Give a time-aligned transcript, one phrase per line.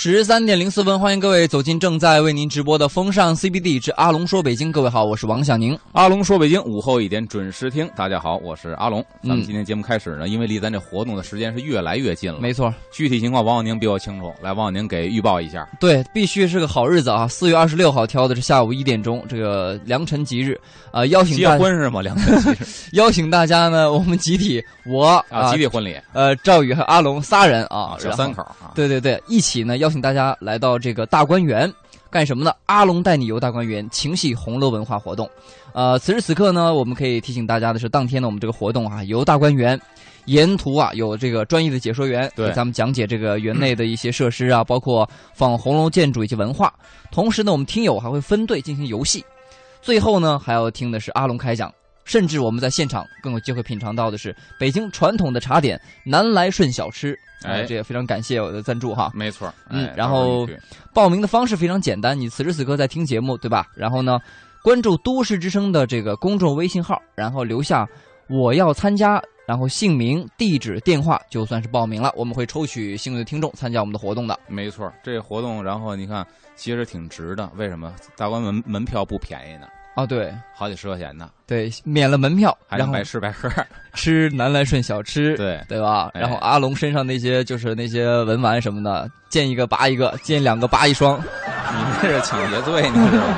[0.00, 4.70] 十三点零四分，欢迎各位走进正在为您直播的风尚 CBD 之阿龙说北京。
[4.70, 5.76] 各位好，我是王小宁。
[5.90, 9.04] 阿龙说北京午后一点准时听，大家好，我是阿龙。
[9.24, 12.38] 咱们今天节目开始呢，因为离咱这活动的时间是越来越近了。
[12.38, 15.68] 没错，具体情况王小宁比我清楚，来，王小宁给预报一下。
[15.80, 17.26] 对，必须是个好日子啊！
[17.26, 20.56] 四月二十六号挑的是下午一点钟，这个良辰吉日，
[20.92, 22.00] 啊，邀请结婚是吗？
[22.00, 22.56] 良辰吉日，
[22.96, 30.78] 邀请大家呢，我们集体，我啊，集体婚礼，呃，赵宇和阿龙仨人啊，小三口啊，对对对，一起呢，邀请大家来到。
[30.78, 31.72] 这个大观园
[32.10, 32.52] 干什么呢？
[32.66, 35.28] 阿龙带你游大观园，情系红楼文化活动。
[35.72, 39.80] 呃，此时此刻呢，我们可以提醒大家的是，当天呢，我们这个活动啊，游大观园，
[40.26, 46.70] 沿途啊有这个专业的解说员给咱们讲解这个园内的一些设施啊，包括仿红楼建筑以及文化。
[47.10, 49.24] 同时呢，我们听友还会分队进行游戏。
[49.80, 51.72] 最后呢，还要听的是阿龙开讲。
[52.08, 59.12] 甚至我们在现场更有机会品尝到的是北京传统的茶点南来顺小吃，哎，这也非常感谢我的赞助哈。
[59.14, 60.48] 没错，嗯，然后
[60.94, 63.68] 报名的方式非常简单，你此时此刻在听节目对吧？
[63.74, 64.18] 然后呢，
[64.62, 67.86] 关注都市之声的这个公众微信号，然后留下
[68.26, 72.10] 我要参加，然后姓名、地址、电话，就算是报名了。
[72.16, 74.40] 我们会抽取幸运的听众参加我们的活动的。
[74.48, 76.26] 没错，这个活动，然后你看，
[76.56, 77.50] 其实挺值的。
[77.54, 77.94] 为什么？
[78.16, 79.66] 大观门门票不便宜呢？
[79.98, 81.28] 哦，对，好几十块钱呢。
[81.44, 83.50] 对，免了门票，还能白吃白喝，
[83.94, 86.08] 吃南来顺小吃，对对吧？
[86.14, 91.18] 然后阿龙身上那些就是那些文玩什么的，见一个拔一个，见两个拔一双。
[91.18, 93.36] 你这是抢劫罪，你知道吗？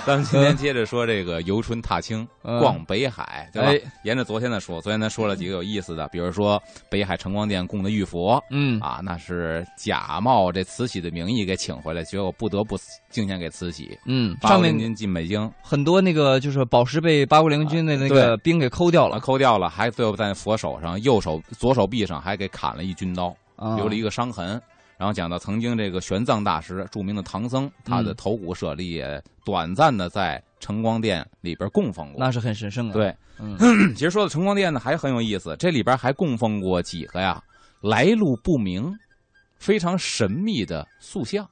[0.06, 3.90] 咱们今天接着说这个游春踏青，逛北海，对吧？
[4.02, 12.78] 沿着昨天的说，昨天咱说了几个有意思的，比如说北海城光殿供的玉佛，嗯啊，那是假冒这慈禧的名义给请回来，结果不得不
[13.10, 13.96] 敬献给慈禧。
[14.06, 23.34] 嗯，上面您进北京，很多那个就是宝石被八国联军的那个兵给抠掉了，抠掉了，还最后在佛手上右手左手臂上还给砍了一军刀，
[23.76, 24.60] 留了一个伤痕。
[25.00, 32.92] 然后讲到曾经这个玄奘大师，著名的唐僧，他的头骨舍利也短暂的在晨光殿里边供奉过，那是很神圣的。
[32.92, 33.56] 对，嗯，
[33.96, 37.42] 其实说到晨光殿呢，还很有意思，这里边还供奉过几个呀
[37.80, 38.94] 来路不明、
[39.56, 41.48] 非常神秘的塑像，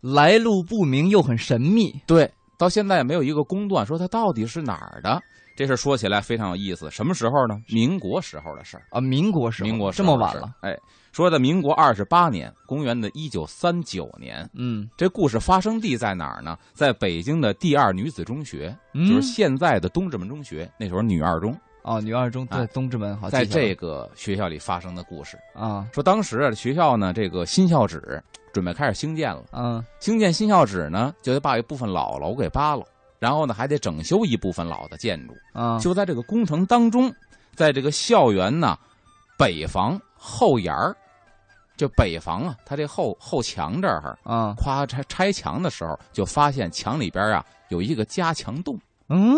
[0.00, 1.92] 来路不明又很神秘。
[2.06, 5.20] 对，到现在也没有一个公断说他到底是哪儿的。
[5.54, 7.60] 这事说起来非常有意思，什么时候呢？
[7.68, 10.74] 民国时候的事儿啊，民国时候，民国这么晚了，哎。
[11.12, 16.56] 说的民国二十八年，公元的一九三九年，嗯，这故事发生地在哪儿呢？
[16.72, 25.88] 在北京的第二女子中学，就是现在的东直门中学，那时候女二中哦，女二中在东直门好，在这个学校里发生的故事啊。
[25.92, 28.22] 说当时学校呢，这个新校址
[28.52, 32.84] 准备开始兴建了，嗯，兴建新校址呢，就得把一部分老楼给扒了，
[33.18, 35.78] 然后呢，还得整修一部分老的建筑啊。
[35.80, 37.12] 就在这个工程当中，
[37.56, 38.78] 在这个校园呢，
[39.36, 40.94] 北房后檐儿。
[41.76, 48.78] 就北房啊，它这后后墙这儿啊，夸拆拆墙的时候，就发现墙里边啊有一个加强洞。
[49.08, 49.34] 嗯，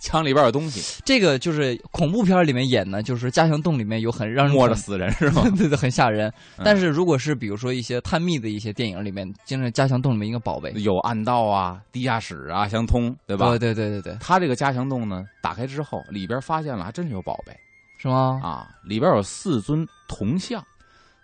[0.00, 1.02] 墙里边有东西。
[1.04, 5.42] 这个就是恐怖片里面演的，就是加强洞里面有很让人摸着死人是吗？
[5.58, 6.32] 对对，很吓人。
[6.64, 13.50] 但是如果是比如说一些探秘的一些电影里面，经常加强洞里面一个宝贝，有暗道啊、地下室啊相通，对吧？
[13.50, 14.16] 对对对对对。
[14.22, 17.54] 它这个加强洞呢，打开之后里边发现了，还真是有宝贝，
[18.04, 18.38] 是吗？
[18.42, 20.62] 啊，里边有四尊铜像。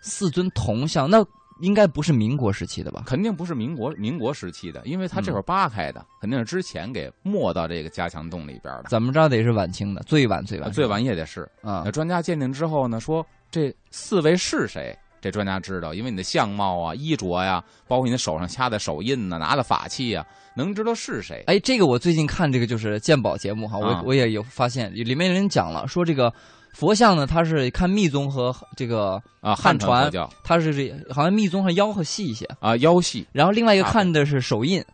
[0.01, 1.23] 四尊铜像，那
[1.61, 3.03] 应该不是民国时期的吧？
[3.05, 8.85] 肯定不是民国民国时期的，因为它这会儿扒开的，肯定是之前给没到这个加强洞里边的。
[8.89, 11.83] 怎么着得是晚清的，最晚最晚，最晚也得是啊。
[11.85, 14.99] 那专家鉴定之后呢，说这四位是谁？
[15.21, 20.27] 这专家知道，因为你的相貌啊、衣着呀，包括你的手上掐的手印呢、拿的法器啊，
[20.57, 21.45] 能知道是谁。
[21.47, 26.33] 哎，这个我最近看这个就是鉴宝节目哈，我我也有发现，里面有人讲了，说这个。
[26.73, 27.27] 佛像呢？
[27.27, 30.11] 它是看密宗和 这个啊汉传，
[30.43, 34.85] 它是这好像密宗上腰和细一些啊腰细，然后另外一个看的是手印，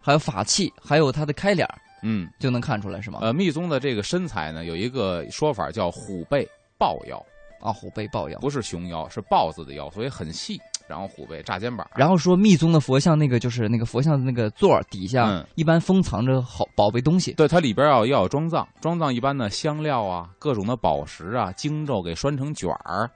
[0.00, 1.68] 还有法器，还有它的开脸
[2.02, 3.20] 嗯，就能看出来是吗？
[3.22, 7.24] 呃，密宗的这个身材呢，有一个说法叫虎背豹腰
[7.60, 10.60] 啊，虎背豹腰不是熊腰，是豹子的腰，所以很细。
[10.92, 23.10] 然后虎背炸肩膀，然后说密宗的佛像那个就是那个佛像的那个座底下一般封藏着好宝贝东西，对，它里边要要有装藏，装藏一般的香料啊，各种的宝石啊，经咒给拴成卷儿，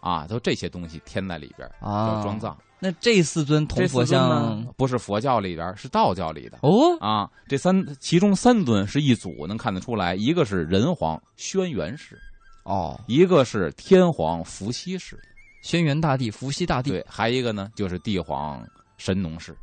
[0.00, 2.56] 啊，都这些东西添在里边啊，叫装藏。
[2.80, 6.58] 那这四尊铜佛像不是佛教里边，是道教里的。
[6.62, 6.96] 哦？
[6.98, 12.18] 啊，这三其中三尊是一组，能看得出来，一个是人皇轩辕氏，
[12.64, 15.18] 哦，一个是天皇伏羲氏。
[15.60, 18.64] 轩辕大帝、伏羲大帝，对，还一个呢，就是帝皇
[18.96, 19.56] 神农氏，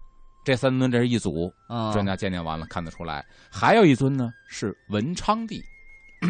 [0.43, 1.51] 这三尊这是一组。
[1.93, 5.63] 专家鉴定完了，看得出来，还有一尊呢是文昌帝，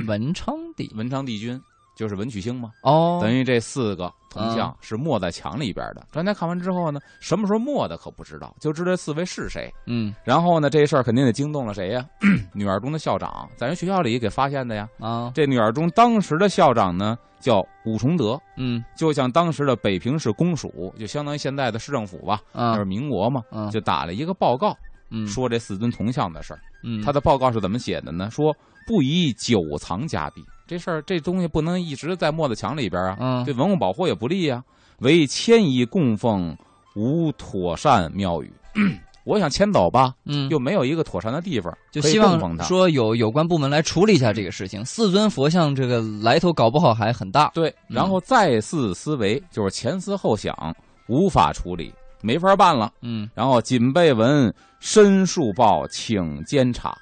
[0.07, 1.59] 文昌帝，文昌帝君
[1.95, 2.71] 就是文曲星嘛。
[2.83, 6.05] 哦，等于这四个铜像是没在墙里边的。
[6.11, 9.73] 专家看完之后呢，什么时候没的可不知道，就知道这四位是谁。
[9.87, 12.05] 嗯，然后呢，这事儿肯定得惊动了谁呀？
[12.53, 14.87] 女二中的校长，在人学校里给发现的呀。
[14.99, 23.41] 啊，这女二中当时的校长呢叫武崇德，嗯，就像当时的北平市公署，就相当于现在的市政府吧，那是民国嘛，
[23.71, 24.75] 就打了一个报告，
[25.11, 26.59] 嗯说这四尊铜像的事儿。
[26.83, 28.29] 嗯，他的报告是怎么写的呢？
[28.29, 28.55] 说
[28.85, 34.63] 不宜久藏家壁，这事儿这东西不能一直在墨子墙里边啊，嗯，对文物保护也不利啊。
[34.99, 36.55] 为迁移供奉
[36.95, 38.51] 无妥善庙宇，
[39.25, 44.85] 我想迁走吧，嗯，又没有一个妥善的地方，就希望说有有关部门来处理一下这个事情。
[44.85, 47.73] 四尊佛像这个来头搞不好还很大，对。
[47.87, 50.75] 然后再次思维，就是前思后想，
[51.07, 53.29] 无法处理，没法办了，嗯。
[53.35, 56.97] 然后谨备文申述报，请监察。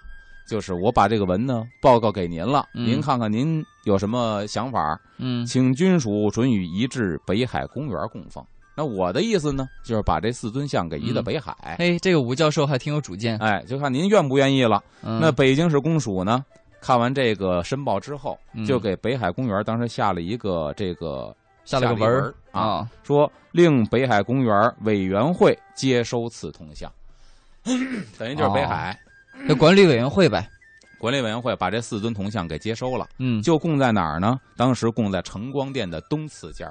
[0.47, 4.99] 就是我把这个文呢报告给您了，您看看您有什么想法？
[5.17, 8.43] 嗯，请军属准予移至北海公园供奉。
[8.75, 11.55] 那我的意思呢，就是把这四尊像给移到北海。
[11.77, 13.37] 哎，这个吴教授还挺有主见。
[13.37, 14.83] 哎，就看您愿不愿意了。
[15.01, 16.43] 那北京市公署呢，
[16.81, 21.35] 看完这个申报之后，就给北海公园当时下了一个这个
[21.65, 26.91] 下了个文儿啊，说令北海公园委员会接收此铜像，
[28.17, 28.99] 等于就是北海。
[29.47, 30.49] 这管理委员会呗，
[30.97, 34.39] 管理委员会把这四尊铜像给接收了，嗯，就供在哪儿呢？
[34.55, 36.67] 当时供在承光殿的东次间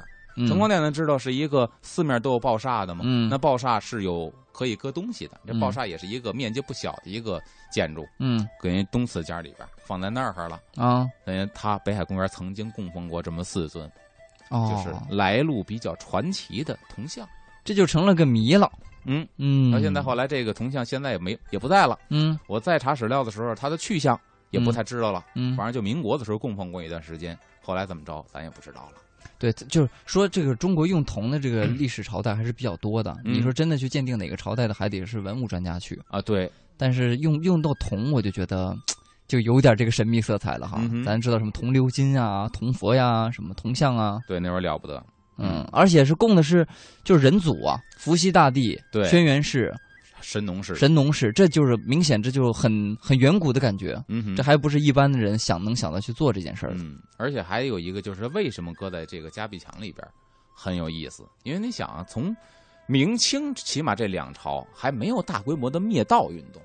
[0.49, 7.38] 承光殿呢，知道是一个四面都有爆煞的嘛，嗯，那爆煞是有可以搁东西的，这爆煞也是一个面积不小的一个
[7.70, 10.59] 建筑，嗯，搁人东次间里边放在那儿了。
[10.76, 11.06] 啊。
[11.26, 13.87] 等于他北海公园曾经供奉过这么四尊，
[14.49, 17.29] 哦，就是来路比较传奇的铜像，
[17.62, 18.73] 这就成了个谜了。
[19.04, 21.99] 嗯嗯，到现在后来这个铜像现在也没也不在了。
[22.10, 24.19] 嗯，我再查史料的时候，它的去向
[24.50, 25.25] 也不太知道了。
[25.34, 28.99] 嗯，反正就民国的时候供奉过一段时间，后来怎么着咱也不知道了。
[29.38, 33.16] 对，就是说这个中国用铜的这个 历史朝代还是比较多的。
[33.25, 36.22] 嗯、你说真的去鉴定哪个朝代的，还得是文物专家去啊。
[36.22, 38.76] 对，但是用用到铜，我就觉得
[39.26, 40.78] 就有点这个神秘色彩了哈。
[40.81, 44.20] 嗯、咱知道什么铜鎏金啊、铜佛呀、什么铜像啊。
[44.28, 45.04] 对，那会儿了不得。
[45.42, 46.66] 嗯，而且是供的是
[47.04, 49.74] 就是人祖啊，伏羲大帝、对，轩辕氏、
[50.20, 54.00] 神农氏、神农氏，这就是明显，这就很很远古的感觉。
[54.08, 56.72] 嗯，这还不是一般的人想能想到去做这件事儿。
[56.76, 60.06] 嗯，而且还有一个就是为什么搁在这个加壁墙里边，
[60.54, 62.34] 很有意思，因为你想啊，从
[62.86, 66.62] 明清起码这两朝还没有大规模的灭道运动。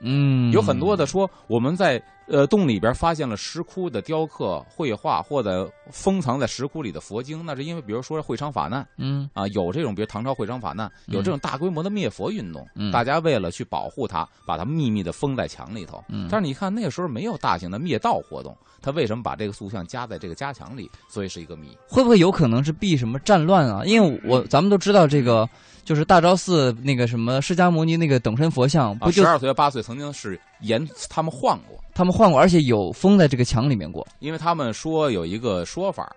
[0.00, 16.02] 嗯，有很多的说我们在呃洞里边发现了石窟的雕刻、绘画，或者封藏在石窟里的佛经，那是因为比如说会昌法难，嗯啊，有这种比如唐朝会昌法难，有这种大规模的灭佛运动，嗯，大家为了去保护它，把它秘密的封在墙里头。
[16.08, 20.90] 嗯，但是你看那个时候没有大型的灭道活动，他为什么把这个塑像加在这个夹墙里？
[21.08, 21.76] 所以是一个谜。
[21.88, 23.82] 会不会有可能是避什么战乱啊？
[23.84, 25.48] 因为我咱们都知道这个。
[25.84, 34.06] 就是大昭寺那个什么释迦牟尼那个等身佛像，不就十二岁八岁曾经是沿他们晃过，他们换过，而且有封在这个墙里面过。
[34.18, 36.14] 因为他们说有一个说法，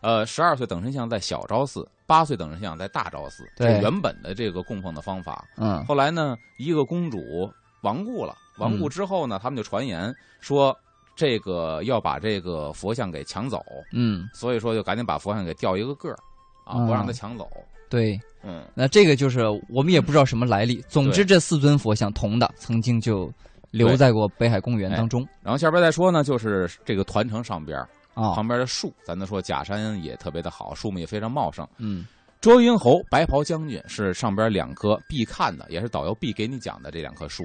[0.00, 5.46] 呃，十二岁等身像在小昭寺，八岁等身像在大昭寺，对原本的这个供奉的方法。
[5.56, 7.50] 嗯，后来呢，一个公主
[7.82, 10.76] 亡故了，亡故之后呢，他们就传言说
[11.14, 16.18] 这个要把这个佛像给抢走，嗯，所以说就赶紧把佛像给掉一个个儿，
[16.64, 17.48] 啊，不让他抢走。
[17.88, 20.80] 对，嗯，那这个就是我们也不知道什么来历。
[20.88, 23.32] 总之，这四尊佛像铜的，曾经就
[23.70, 25.26] 留在过北海公园当中。
[25.42, 27.78] 然后下边再说呢，就是这个团城上边
[28.14, 31.66] 啊，旁边的树，咱都说假山也特别的好，树木也非常茂盛。
[31.78, 32.04] 嗯，
[32.40, 37.44] 遮云侯白袍将军是上边两棵必看的，也是导游必给你讲的这两棵树。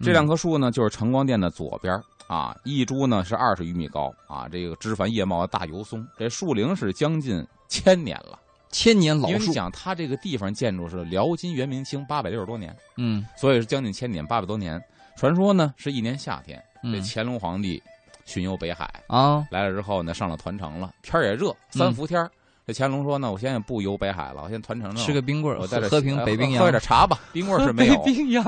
[0.00, 8.38] 这两棵树呢，就是承光殿的左边啊，一株呢是二十余米高啊，这个枝繁叶茂的大油松，这树龄是将近千年了。
[8.70, 14.80] 千年老树，因为你讲它这个地方建筑是辽金元明清八百六十多年，嗯，所以是将近千年八百多年。
[15.18, 17.82] 传说呢是一年夏天，嗯这乾隆皇帝
[18.24, 22.30] 巡游北海啊，来了之后呢上了团城了，天也热，三伏天
[22.64, 28.00] 这乾隆说呢，我现在不游北海了，我现在团城了，吃个冰棍我在这喝瓶北冰洋，喝点茶吧， 冰棍是没有。
[28.04, 28.44] 北冰洋。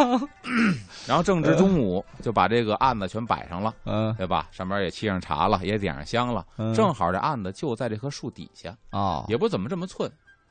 [1.09, 4.47] 然后正值中午，就把这个案子全摆上了，嗯，对吧？
[4.53, 10.09] 上面也沏上茶了，也点上香了，正好这案子就在这棵树底下啊，也不怎么这么寸。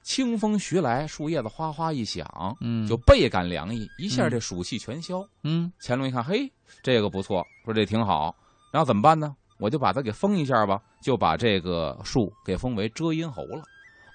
[0.09, 2.25] 清风徐来，树叶子哗哗一响，
[2.61, 5.23] 嗯，就倍感凉意，一下这暑气全消。
[5.43, 6.51] 嗯，乾隆一看，嘿，
[6.81, 8.35] 这个不错，说这挺好，
[8.71, 9.35] 然后怎么办呢？
[9.59, 13.61] 我就把它给封一下吧，就把这个树给封为遮阴侯了。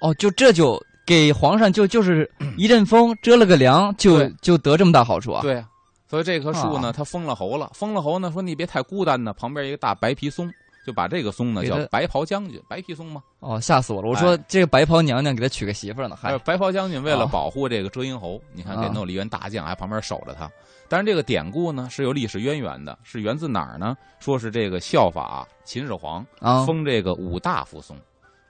[0.00, 5.42] 哦，就这就给皇上就就是一阵风 遮了个凉，就就得这么大好处啊？
[5.42, 5.68] 对啊，
[6.08, 7.70] 所以这棵树呢，啊它封了侯了。
[7.72, 10.52] 封了侯呢，说你别太孤单呢，旁边一个大白皮松，
[10.84, 13.22] 就把这个松呢叫白袍将军，白皮松吗。
[13.40, 14.08] 哦，吓死我了！
[14.08, 20.50] 我说这个白袍娘娘给他娶个媳妇儿呢，还还有白袍将军为了啊保护这个遮阴侯，你看给啊弄了一员大将，还旁边守着他。
[20.88, 23.96] 但是这个典故呢是有历史渊源的，是源自哪儿呢？
[24.20, 27.96] 说是这个效法秦始皇啊，封这个五大夫松，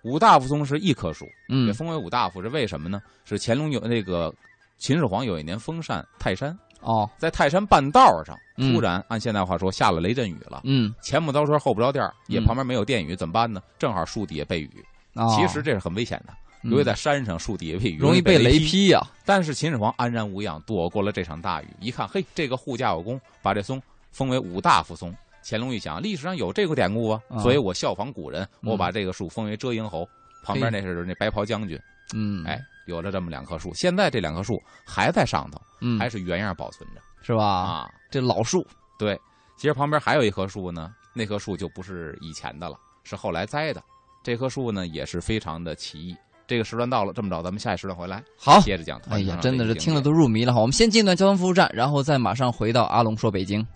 [0.03, 3.01] 五大夫松是一棵树，嗯也封为五大夫是为什么呢？
[3.25, 4.35] 是乾隆有那个
[4.77, 13.63] 秦始皇有一年封禅泰山，哦，在泰山半道上嗯突然按现代话说下了雷阵雨了，嗯，前不着村后不着店儿，也嗯旁边没有电雨，怎么办呢？
[13.79, 18.65] 正好树底下被雨，哦其实这是很危险的，嗯由于在山上树底下被雨，容易被雷劈。
[18.67, 21.67] 劈呀，但是秦始皇安然无恙，躲过了这场大雨。
[21.81, 25.15] 一看，嘿，这个护驾有功，把这松封为五大夫松。
[25.47, 30.09] 乾隆一想，历史上有这个典故啊，啊所以我效仿古人，嗯我把这个树封为遮阴侯。
[30.43, 31.81] 旁边那是那白袍将军，
[32.15, 33.73] 嗯，哎，有了这么两棵树。
[33.75, 37.45] 现在这两棵树还在上头，嗯，还是原样保存着是吧？
[37.45, 37.91] 啊。
[38.11, 38.67] 这老树，
[38.99, 39.19] 对，
[39.57, 43.83] 其实旁边还有一棵树呢，那棵树就不是以前的了，是后来栽的。
[44.23, 46.17] 这棵树呢也是非常的奇异。
[46.47, 48.61] 这个时段到了，这么着，咱们下一时段回来好。
[48.61, 49.01] 接着讲。
[49.09, 50.11] 哎呀，真的是听了都。
[50.11, 50.61] 都入迷了哈！
[50.61, 53.67] 我们先进段交通服务站，然后再马上回到阿龙说北京。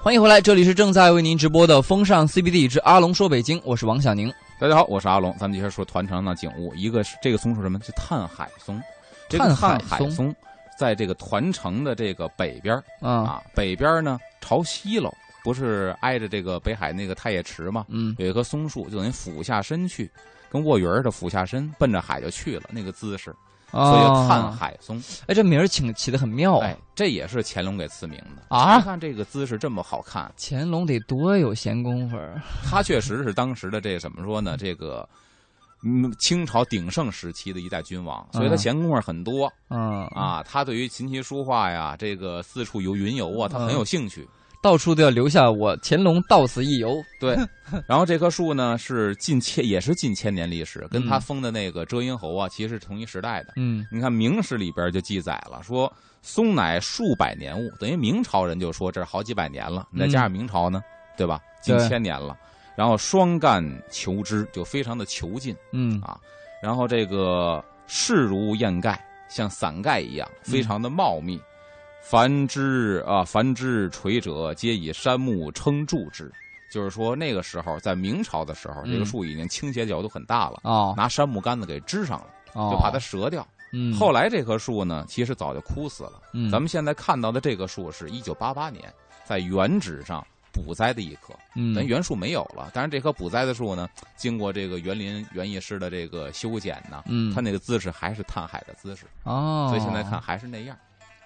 [0.00, 4.32] 欢迎回来，这里是正在为您直播的风尚 CBD 之阿龙说北京，我是王小宁。
[4.64, 6.74] 大家好，我是阿龙，咱们今天说团城的景物。
[6.74, 7.78] 一个是这个松是什么？
[7.80, 8.82] 是探海松。
[9.28, 10.34] 这个探海松松，
[10.78, 17.84] 在这个团城的这个北边儿啊，啊，北边儿呢朝西喽，不是挨着这个北海那个太液池吗？
[17.90, 20.10] 嗯，有一棵松树，就等于俯下身去，
[20.48, 23.36] 跟卧云儿似的俯下身，奔着海就去了，那个姿势，
[23.74, 24.50] 所以叫探啊。
[24.50, 25.02] 海松。
[25.26, 34.56] 哎，这名儿起起的很妙啊哎！，这也是乾隆给赐名的啊你看这个姿势这么好看，乾隆得多有闲工夫儿他确实是当时的这怎么说呢？
[34.56, 35.08] 这个。
[35.86, 40.42] 嗯，清朝鼎盛时期的一代君王，所以他嗯闲工夫很多、嗯，啊。
[40.42, 44.26] 他对于琴棋书画呀，这个四处游云游啊，他很有兴趣。
[44.64, 46.96] 到处都要留下我乾隆到此一游。
[47.20, 47.36] 对，
[47.86, 53.52] 然后这棵树呢是近千，也是近千年历史，跟他嗯封的那个遮阴侯啊，其实是同一时代的。
[53.56, 55.92] 嗯你看《明史》里边就记载了，说
[56.22, 60.82] 松乃数百年物，等于明朝人就说这是好几百年了，你再加上明朝呢，
[61.14, 61.38] 对吧？
[61.62, 62.34] 近千年了。
[62.74, 66.18] 然后双干求枝，就非常的遒劲嗯啊。
[66.62, 71.38] 然后这个势如燕盖，像伞盖一样，非常的茂密。
[72.06, 76.30] 凡枝啊，凡枝垂者，皆以杉木撑柱之。
[76.70, 83.46] 就是说，那个时候在明朝的时候，这个嗯树已经倾斜角度很大了，哦，拿杉木杆子给支上了，哦就怕它折掉。
[83.72, 86.20] 嗯后来这棵树呢，其实早就枯死了。
[86.34, 88.92] 嗯咱们现在看到的这棵树是一九八八年
[89.24, 92.70] 在原址上补栽的一棵，嗯咱原树没有了。
[92.74, 100.76] 但是这棵补栽的树呢，经过这个园林园艺师的这个修剪呢，嗯它那个姿势还是探海的姿势，哦，所以现在看还是那样。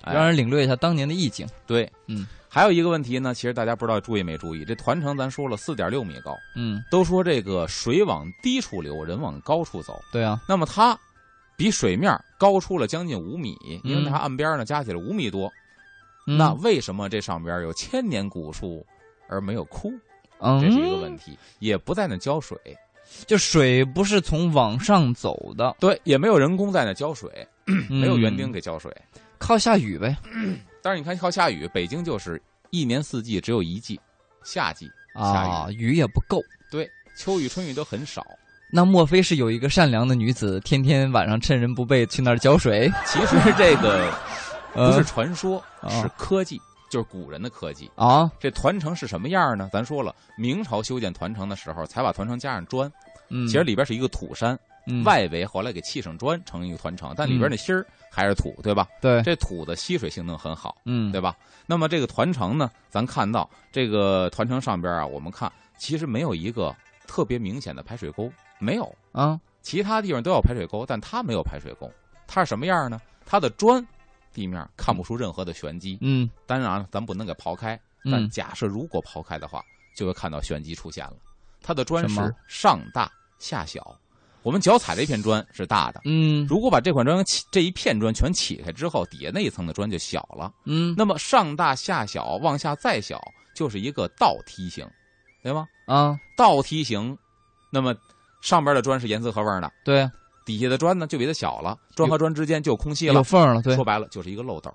[0.03, 0.15] 哎。
[0.15, 1.47] 让人领略一下当年的意境。
[1.67, 10.01] 对，嗯，还有一个问题呢，其实大家不知道注意没注意，这团城咱说了四点六米高，嗯，都说这个水往低处流，人往高处走。
[10.13, 10.99] 对啊，那么它
[11.57, 15.51] 比水面高出了将近五米，因为嗯它岸边呢加起来五米多。
[16.27, 16.39] 嗯。
[16.39, 18.85] 那为什么这上边有千年古树
[19.29, 19.93] 而没有枯？
[20.41, 22.57] 嗯，这是一个问题，也不在那浇水，
[23.27, 27.29] 就水不是从往上走的，对，也没有人工在那浇水，
[27.89, 28.95] 没有园丁嗯给浇水。
[29.39, 30.17] 靠下雨呗。
[30.83, 32.41] 但是你看靠下雨，北京就是
[32.71, 34.01] 一年四季只有一季，
[34.45, 36.41] 夏季下雨，啊，雨也不够。
[36.71, 38.25] 对，秋雨春雨都很少。
[38.71, 42.91] 那莫非是有一个善良的女子，天天晚上趁人不备去那儿浇水？
[43.07, 44.13] 其实这个
[44.75, 47.91] 不是呃传说，啊是科技，就是古人的科技。
[47.97, 49.71] 啊，这团城是什么样呢？
[49.73, 52.93] 咱说了，明朝修建团城的时候，才把团城加上砖，
[53.31, 58.89] 嗯，其实里边是一个土山，嗯外围后来给砌上砖，成一个团城，但里边那芯儿还是土，对吧？
[59.01, 61.37] 对，这土的吸水性能很好，嗯，对吧？
[61.67, 66.75] 那么这个团城呢，咱看到这个团城上边啊，我们看其实没有一个
[67.07, 68.93] 特别明显的排水沟，没有。
[69.13, 71.91] 啊，其他地方都有排水沟，但它没有排水沟。
[72.27, 73.01] 它是什么样呢？
[73.27, 73.87] 它的砖
[74.33, 75.99] 地面看不出任何的玄机。
[76.01, 79.63] 嗯当然了，咱不能给刨开，但嗯假设如果刨开的话，
[79.95, 81.15] 就会看到玄机出现了。
[81.61, 83.95] 它的砖是上大下小，
[84.43, 86.01] 我们脚踩这片砖是大的。
[86.05, 90.53] 嗯如果把这款砖起这一片砖全起开之后，底下那一层的砖就小了。
[90.65, 93.21] 嗯，那么上大下小，往下再小，
[93.55, 94.87] 就是一个倒梯形，
[95.43, 95.67] 对吗？
[95.87, 97.17] 啊，倒梯形，
[97.71, 97.95] 那么
[98.41, 100.09] 上边的砖是严丝合缝的，对，
[100.47, 103.25] 底下的砖呢就比它小了，砖和砖之间就有空隙了有了。
[103.25, 104.71] 缝了，对说，白了就是一个漏斗，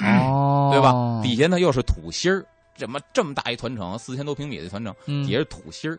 [0.00, 0.92] 哦， 对吧？
[1.22, 2.44] 底下呢又是土芯儿，
[2.76, 5.98] 怎么这么大一团城，四千多平米的团城，嗯底下是土芯儿。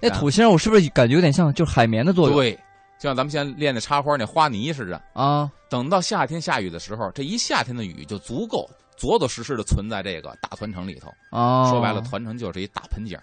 [0.00, 2.36] 那土星，我是不是感觉有点像就是海绵的作用？
[2.36, 2.52] 对，
[2.98, 5.02] 就像咱们现在练的插花那花泥似的。
[5.12, 11.12] 啊，等到夏天下雨的时候，这一夏天的雨就足够着着实实的存在这个大团城里头。
[11.30, 13.18] 啊，说白了，团城就是一大盆景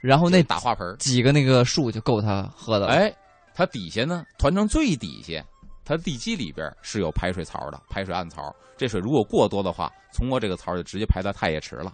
[0.00, 2.88] 然后那大花盆几个那个树就够他喝的。
[2.88, 3.12] 哎，
[3.54, 5.44] 它底下呢，团城最底下，
[5.84, 8.54] 它地基里边是有排水槽的，排水暗槽。
[8.76, 11.92] 这水如果过多的话，通过这个槽就直接排到太液池了。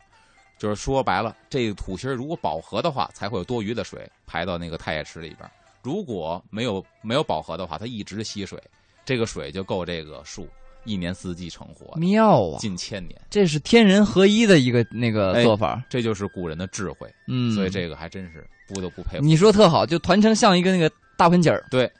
[0.59, 5.49] 就是说白了，这个土芯如果饱和的话，才会有多余的水排到那个太液池里边。
[5.83, 8.61] 如果没有没有饱和的话，它一直吸水，
[9.05, 10.49] 这个水就够这个树
[10.85, 11.97] 一年四季成活。
[11.97, 12.59] 妙啊！
[12.59, 15.83] 近千年，这是天人合一的一个那个做法。
[15.89, 17.09] 这就是古人的智慧。
[17.29, 19.25] 嗯，所以这个还真是不得不佩服。
[19.25, 21.65] 你说特好，就团成像一个那个大盆景儿。
[21.71, 21.91] 对，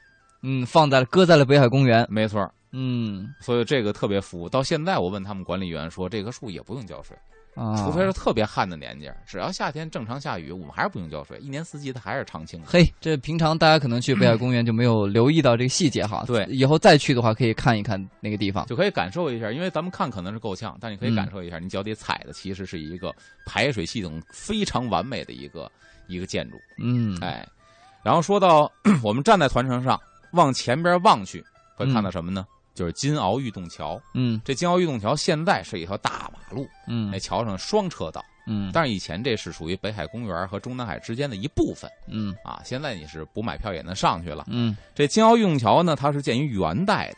[0.43, 2.05] 嗯，放在了搁在了北海公园。
[2.09, 2.51] 没错。
[2.71, 4.49] 嗯，所以这个特别服。
[4.49, 7.17] 到现在我问他们管理员说，这棵树也不用浇水。
[7.55, 12.61] 啊，除非是特别旱的年纪，只要夏天正常下雨，我们还是不用浇水，一年四季它还是常青。
[12.65, 16.23] 嘿，这平常大家可能去北海公园就没有留意到这个细节哈。
[16.25, 19.51] 对，以后再去的话可以看一看那个地方，就可以感受一下。
[19.51, 23.13] 因为咱们看可能是够呛，但你可以感受一下，你脚底踩的其实是一个
[23.45, 25.69] 排水系统非常完美的一个
[26.07, 26.55] 一个建筑。
[26.77, 27.45] 嗯，哎，
[28.03, 28.71] 然后说到
[29.03, 29.99] 我们站在团城上
[30.31, 31.43] 往前边望去，
[31.75, 32.45] 会看到什么呢？
[32.79, 47.09] 就是金鳌玉洞桥，嗯，这金鳌玉洞桥现在是一条大马路，嗯，那桥上双车道，嗯，但是以前这是属于北海公园和中南海之间的一部分，嗯，啊，现在你是不买票也能上去了，嗯，这金鳌玉洞桥呢，它是建于元代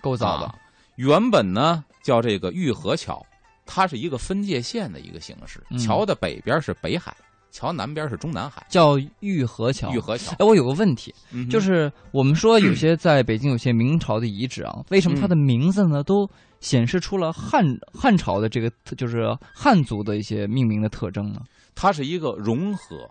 [0.00, 0.52] 构造的，
[0.96, 3.24] 原本呢叫这个玉河桥，
[3.64, 7.16] 它是一个分界线的一个形式，桥的北边是北海。
[7.50, 9.90] 桥南边是中南海，叫玉河桥。
[9.92, 10.32] 玉河桥。
[10.38, 11.14] 哎，我有个问题，
[11.50, 16.28] 就是我们说有些在北京有些明朝的遗址啊，为什么它的名字呢都
[16.60, 21.40] 显示出了汉汉朝的这个就是汉族的一些命名的特征呢？
[21.74, 23.08] 它是一个融合。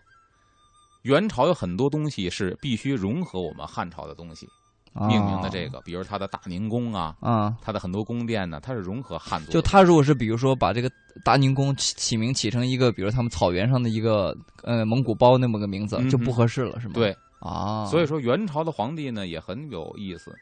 [1.04, 4.48] 元朝有很多东西是必须融合我们汉朝的东西。
[5.08, 9.52] 命名的这个，比如它的大宁宫啊，啊，它的很多宫殿呢，它是融合汉族。
[9.52, 10.90] 就它如果是比如说把这个
[11.24, 16.94] 大宁宫起起名起成一个，比如他们草原上的一个呃蒙古包那么个名字，就不合适了，是吗？
[16.96, 17.16] 对。
[17.40, 20.34] 啊，所以说元朝的皇帝呢也很有意思，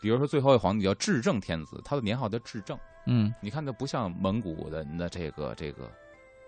[0.00, 2.78] 比如说最后一个皇帝叫至正天子，他的年号叫至正。
[3.06, 5.90] 嗯，你看他不像蒙古人的这个这个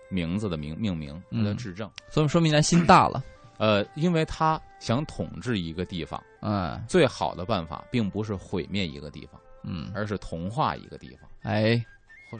[0.09, 3.23] 名字的名命名，他叫至正，所以说明他心大了。
[3.59, 11.85] 呃，因为他想统治一个地方，嗯，最好的办法并不是毁灭一个地方，嗯，而是同化一个地方，哎，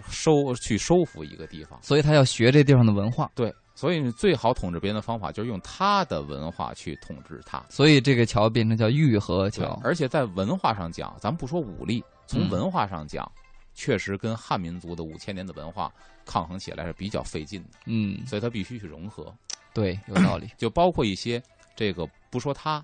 [0.08, 13.30] 收去收服一个地方，所以他要学这地方的文化，对，所以最好统治别人的方法就是用他的文化去统治他，所以这个桥变成叫玉河桥，而且在文化上讲，咱不说武力，从文化上讲，
[13.74, 15.92] 确实跟汉民族的五千年的文化
[16.26, 19.36] 抗衡起来是比较费劲的，嗯，所以它必须去融合。
[19.80, 20.50] 对，有道理。
[20.58, 21.42] 就包括一些
[21.76, 22.84] 这个不说他，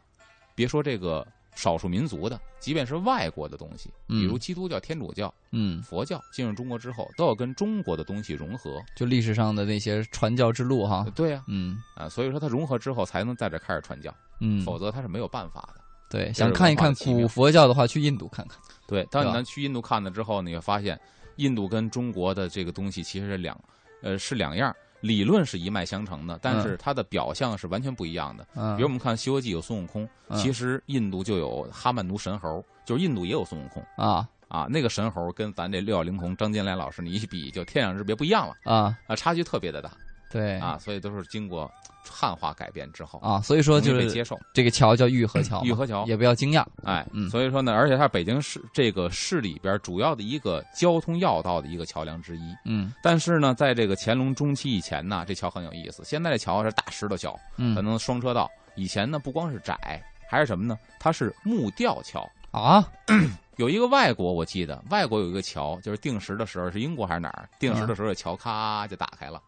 [0.56, 8.82] 别说这个少数民族的，即便是外国的东西，比如基督教、天主教、嗯，佛教进入中国之后，都要跟中国的东西融合。
[8.96, 15.82] 就历史上的那些传教之路，哈，对呀，嗯啊，所以说它融合之后才能在这开始传教，嗯，否则它是没有办法的。
[16.10, 18.58] 对，想看一看古佛教的话，去印度看看。
[18.88, 21.00] 对，当你去印度看了之后，你会发现，
[21.38, 23.60] 印度跟中国的这个东西其实是两，
[24.02, 24.74] 呃，是两样。
[25.06, 28.44] 理论是一脉相承的，但是它的表象是完全不一样的。
[28.76, 33.86] 比如我们看《西游记》有孙悟空，其实印度就有哈曼奴神猴，就是印度也有孙悟空。
[33.96, 34.28] 啊。
[34.48, 38.56] 啊，那个神猴跟咱这六小龄童张金来老师你一比，就天壤之别，不一样了。
[38.64, 38.98] 啊。
[39.08, 39.92] 啊，差距特别的大。
[40.30, 40.58] 对。
[40.60, 41.70] 啊，所以都是经过
[42.08, 44.40] 汉化改变之后啊，所以说就是接受。
[44.54, 46.06] 这个桥叫玉河桥，玉河桥。
[46.06, 60.78] 也不要惊讶，哎，所以说呢，而且它是北京市这个市里边主要的一个交通要道的一个桥梁之一，嗯，但是呢，在这个乾隆中期以前呢，这桥很有意思，现在这桥是大石头桥，嗯，可能双车道，以前呢不光是窄，还是什么呢？
[61.00, 62.88] 它是木吊桥啊，
[63.58, 67.50] 有一个外国我记得，外国有一个桥，就是定时的时候是英国还是哪儿？
[67.60, 69.42] 定时的时候，桥咔就打开了。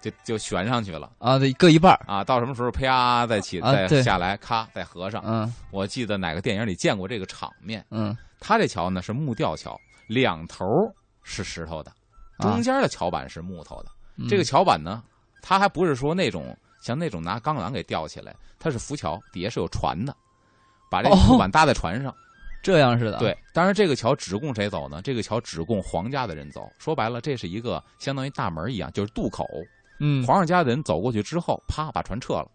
[0.00, 5.22] 就就悬上去了啊，对，各一半啊，到什么时候啪再起再下来，咔再合上。
[5.26, 7.84] 嗯，我记得哪个电影里见过这个场面。
[7.90, 10.64] 嗯，它这桥呢是木吊桥，两头
[11.22, 11.92] 是石头的，
[12.38, 13.90] 中间的桥板是木头的。
[14.28, 15.02] 这个桥板呢，
[15.42, 20.16] 它还不是说那种像那种拿钢缆给吊起来，它是浮桥，底下是有船的，
[20.90, 22.14] 把这个木板搭在船上。
[22.60, 25.00] 这样似的，对，当然这个桥只供谁走呢？
[25.00, 26.68] 这个桥只供皇家的人走。
[26.76, 29.46] 说白了，这是一个相当于大门一样，就是渡口。
[30.00, 32.48] 嗯，皇上家的人走过去之后，啪把船撤了，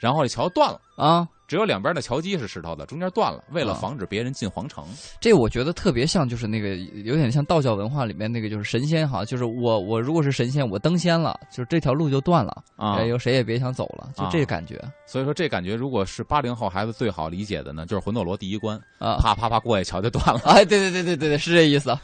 [0.00, 4.84] 然后这桥断了啊，只有两边的桥基是石头的，中间断了，为了防止别人进皇城。
[5.20, 14.80] 这我觉得特别像，就是那个有点像道教文化里面那个，就是神仙哈，就是我我如果是神仙，我登仙了，就是这条路就断了啊，有谁也别想走了，就这感觉。
[15.06, 20.40] 所以说这感觉，如果是八零后孩子最好理解的呢，就是魂斗罗第一关啊，啪啪啪过去桥就断了。
[20.50, 21.96] 哎，对对对对对对，是这意思。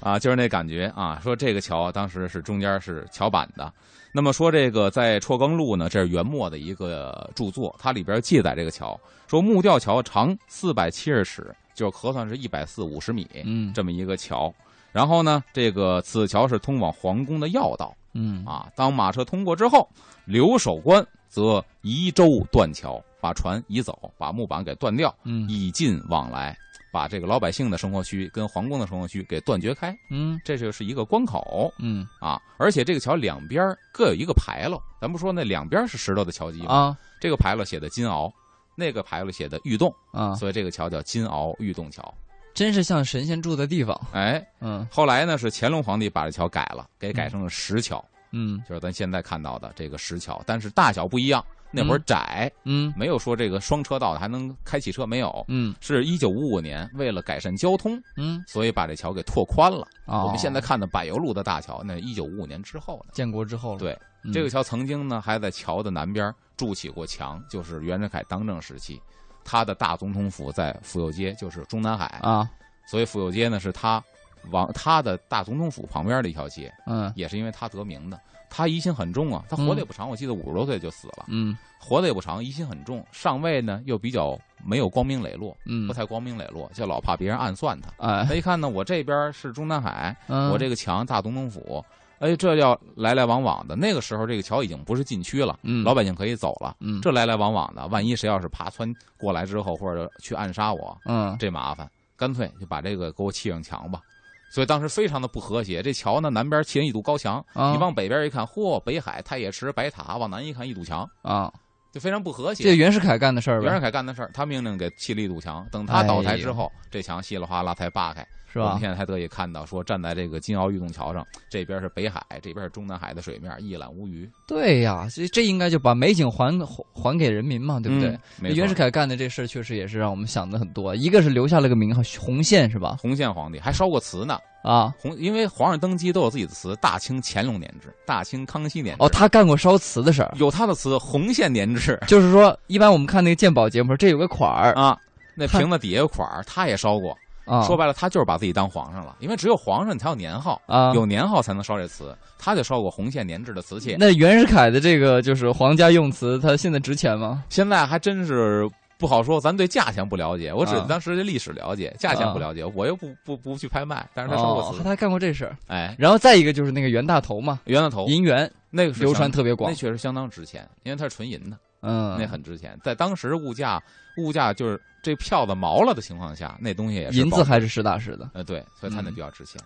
[0.00, 1.20] 啊，就是那感觉啊。
[1.22, 3.70] 说这个桥当时是中间是桥板的，
[4.12, 14.52] 那么说这个在辍耕录呢，这是元末的一个著作，它里边记载这个桥，说木吊桥长四百七十尺，就是核算是一百四五十米，嗯，这么一个桥。
[14.92, 19.88] 然后呢，这个此桥是通往皇宫的要道，嗯啊，当马车通过之后，
[20.24, 26.58] 留守官则移舟断桥，把船移走，把木板给断掉，嗯以禁往来，
[26.92, 29.96] 把这个老百姓的生活区跟皇宫的生活区给断绝开。
[30.10, 36.74] 嗯这就是一个关口嗯啊，而且这个桥两边各有一个牌楼，咱不说那两边是石头的桥基吗？
[36.74, 38.32] 啊这个牌楼写的金鳌，
[38.74, 42.14] 那个牌楼写的玉洞，啊，所以这个桥叫金鳌玉洞桥。
[42.52, 43.98] 真是像神仙住的地方。
[44.12, 51.44] 哎，嗯后来呢是乾隆皇帝把这桥改了，给改成了石桥，嗯就是咱现在看到的这个石桥，但是大小不一样。
[51.72, 55.44] 那会儿窄，嗯没有说这个双车道的还能开汽车，没有。
[55.48, 59.86] 嗯是一九五五年为了改善交通，嗯所以把这桥给拓宽了。
[60.06, 63.12] 啊，我们现在看的柏油路的大桥，那一九五五年之后的。
[63.12, 63.78] 建国之后了。
[63.78, 69.00] 对，嗯这个桥曾经呢还在桥的南边筑起过墙，就是袁世凯当政时期，
[69.44, 72.50] 他的大总统府在府右街，就是中南海，啊
[72.86, 74.02] 所以府右街呢是他
[74.50, 78.20] 往他的大总统府旁边的一条街，嗯也是因为他得名的。
[78.50, 83.02] 他疑心很重啊，他活得也不长，我记得五十多岁就死了，嗯活得也不长，疑心很重。
[83.12, 87.90] 上位呢又比较没有光明磊落，嗯不太光明磊落，就老怕别人暗算他。
[87.96, 91.82] 哎他一看呢，我这边是中南海，嗯我这个墙大总统府，
[92.18, 93.76] 哎，这要来来往往的。
[93.76, 96.76] 那个时候，这个桥已经不是禁区了，嗯老百姓可以走了。
[96.80, 104.02] 嗯这来来往往的，万一谁要是爬窜过来之后，或者去暗杀我，嗯这麻烦，干脆就把这个给我砌上墙吧。
[104.50, 105.82] 所以当时非常的不和谐。
[105.82, 111.50] 这桥呢，南边砌了一堵高墙，啊你往北边一看，嚯，北海、太液池、白塔；往南一看，一堵墙，啊，
[111.92, 112.74] 就非常不和谐这。
[112.76, 115.66] 袁世凯干的事儿袁世，凯干的事儿，他命令给砌了一堵墙。
[115.70, 118.26] 等他倒台之后，这墙稀里哗啦才扒开。
[118.52, 118.80] 是吧我们？
[118.80, 128.10] 现在才得以看到，说站在这个金鳌玉洞桥上，这边是北海，这边是中南海的水面，一览无余，对呀，这这应该就把美景还还还给人民嘛，对不对？
[128.42, 132.96] 嗯袁世凯干的这事儿确实也是让我们想的很多，一个是留下了个名号红线是吧？
[133.00, 134.36] 红线皇帝还烧过瓷呢。
[134.62, 144.96] 啊，红，因为皇上登基都有自己的词，大清乾隆年制、大清康熙年制，哦，他干过烧瓷的事儿，有他的词，红线年制 就是说，一般我们看那个鉴宝节目，这有个款儿啊。
[145.34, 147.16] 那瓶子底下有款儿，他也烧过。
[147.46, 152.16] 啊，说白了，他就是把自己当皇上了，因为只有皇上你才有年号，啊，有年号才能烧这瓷。
[152.38, 157.42] 他就烧过红线年制的瓷器，那袁世凯的这个就是皇家用瓷，他现在值钱吗？
[157.48, 165.56] 现在还真是不好说，咱对价钱不了解，我只啊当时的历史了解，价钱不了解，我又不不不去拍卖，但是他烧过他还干过这事儿。
[165.66, 172.78] 哎，然后再一个就是那个袁大头嘛，袁大头银元那个是流传特别广那，确实相当值钱，因为它是纯银的，嗯，那很值钱。
[172.84, 173.82] 在当时物价
[174.18, 178.30] 物价就是这票子毛了的情况下，那东西也是银子还是实打实的。
[178.34, 179.60] 呃对，所以它那嗯比较值钱。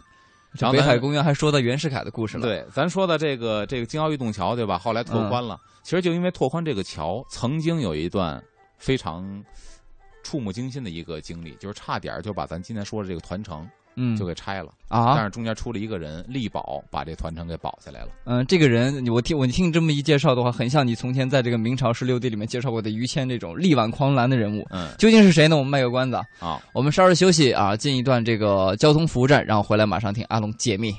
[0.53, 4.79] 然后北海公园还说到袁世凯的故事了。，对，咱说的这个这个京奥运动桥，对吧？
[4.79, 8.41] 后来拓嗯宽了，其实就因为拓宽这个桥，曾经有一段
[8.85, 9.43] 非常
[10.23, 13.67] 触目惊心的一个经历，就是差点就把咱今天说的这个团城
[13.97, 18.09] 嗯，就给拆了啊，但啊，是中间出了一个人力保，把这团城给保下来了。
[18.25, 24.67] 嗯，这个人我听我听你这么一介绍的话，很像你从前在这个明朝十六帝里面介绍过的于谦这种力挽狂澜的人物。
[24.71, 25.57] 嗯究竟是谁呢？
[25.57, 30.95] 我们卖个关子啊，啊，我们稍事休息啊，进一段这个交通服务站，然后回来马上听阿龙解密。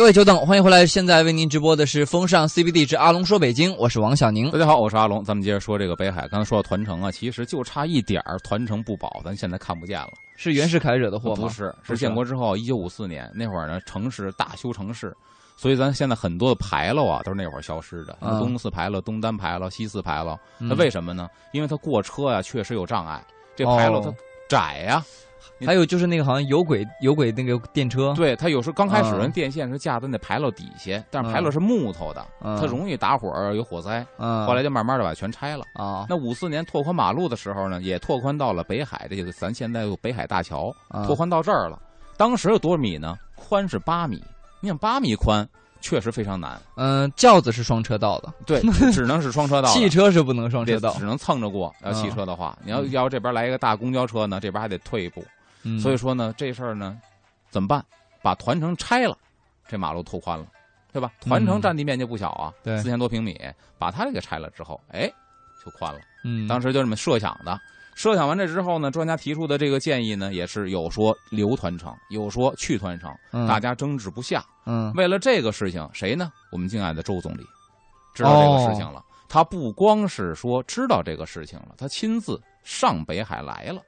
[0.00, 0.86] 各位久等，欢迎回来！
[0.86, 4.58] 现在为您直播的是风尚 CBD 之阿龙说北京，我是王小宁大。
[4.58, 6.26] 家好，我是阿龙，咱们接着说这个北海。
[6.28, 10.12] 刚才说到团城啊，其实就差一点儿团城不保，咱现在看不见了。
[10.36, 11.42] 是袁世凯惹的祸吗？
[11.42, 15.14] 不是，是是建国之后，一九五四年那会儿呢，城市大修城市，
[15.54, 18.16] 所以咱现在很多的牌楼啊，都是那会儿消失的。
[18.22, 21.28] 嗯东四牌楼、东单牌楼、西四牌楼，那嗯为什么呢？
[21.52, 23.22] 因为它过车呀、确实有障碍。
[23.54, 24.14] 这牌楼它哦
[24.48, 25.04] 窄呀、
[25.64, 34.06] 还有就是那个好像有轨有轨那个电车，对它有时候刚开始嗯人电线是架在那牌楼底下，但是牌嗯楼是木头的，嗯它容易打火有火灾。
[34.18, 35.64] 嗯，后来就慢慢的把全拆了。
[35.74, 41.80] 啊，那五四年拓宽马路的时候呢，也拓宽到了北海这个咱现在有北海大桥，啊拓宽到这儿了。
[42.16, 43.16] 当时有多少米呢？
[43.34, 44.22] 宽是八米。
[44.60, 45.48] 你想八米宽，
[45.80, 46.60] 确实非常难。
[46.76, 48.60] 嗯，轿子是双车道的，对，
[48.92, 49.68] 只能是双车道。
[49.72, 51.74] 汽车是不能双车道，只能蹭着过。
[51.82, 55.24] 要汽车的话，你要嗯要这边来一个大公交车呢，这边还得退一步。
[55.62, 56.98] 嗯所以说呢，这事儿呢，
[57.50, 57.84] 怎么办？
[58.22, 59.16] 把团城拆了，
[59.68, 60.46] 这马路拓宽了，
[60.92, 61.10] 对吧？
[61.20, 63.38] 团城嗯占地面积不小啊，对四千多平米，
[63.78, 65.10] 把它给拆了之后，哎，
[65.64, 66.00] 就宽了。
[66.24, 67.58] 嗯，当时就这么设想的。
[67.94, 74.44] 设想完这之后呢，专家提出的这个建议呢，也是有说留团城，有说去团城，嗯大家争执不下。
[74.66, 76.32] 嗯为了这个事情，谁呢？
[76.52, 77.44] 我们敬爱的周总理
[78.14, 79.04] 知道这个事情哦了。
[79.28, 83.80] 他不光是说知道这个事情了，他亲自上北海来了，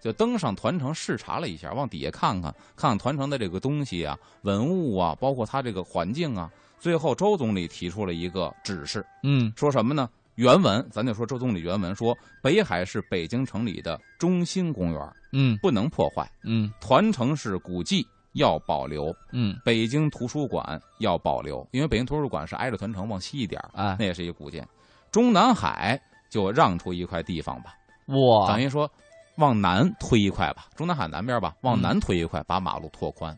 [0.00, 6.50] 就登上团城视察了一下，往底下看看，看看团城的这个东西啊、文物啊，包括它这个环境啊。
[6.78, 10.08] 最后，周总理提出了一个指示，嗯，说什么呢？
[10.40, 24.66] 原文咱就说周总理原文说，北海是北京城里的中心公园，嗯，不能破坏，嗯，团城是古迹要保留，嗯，北京图书馆要保留，因为北京图书馆是挨着团城往西一点啊，那也是一个古建。
[25.10, 26.00] 中南海
[26.30, 27.74] 就让出一块地方吧，
[28.06, 28.90] 哇，等于说
[29.36, 33.36] 往南推一块吧，中南海南边吧，往南推一块，把马路拓宽。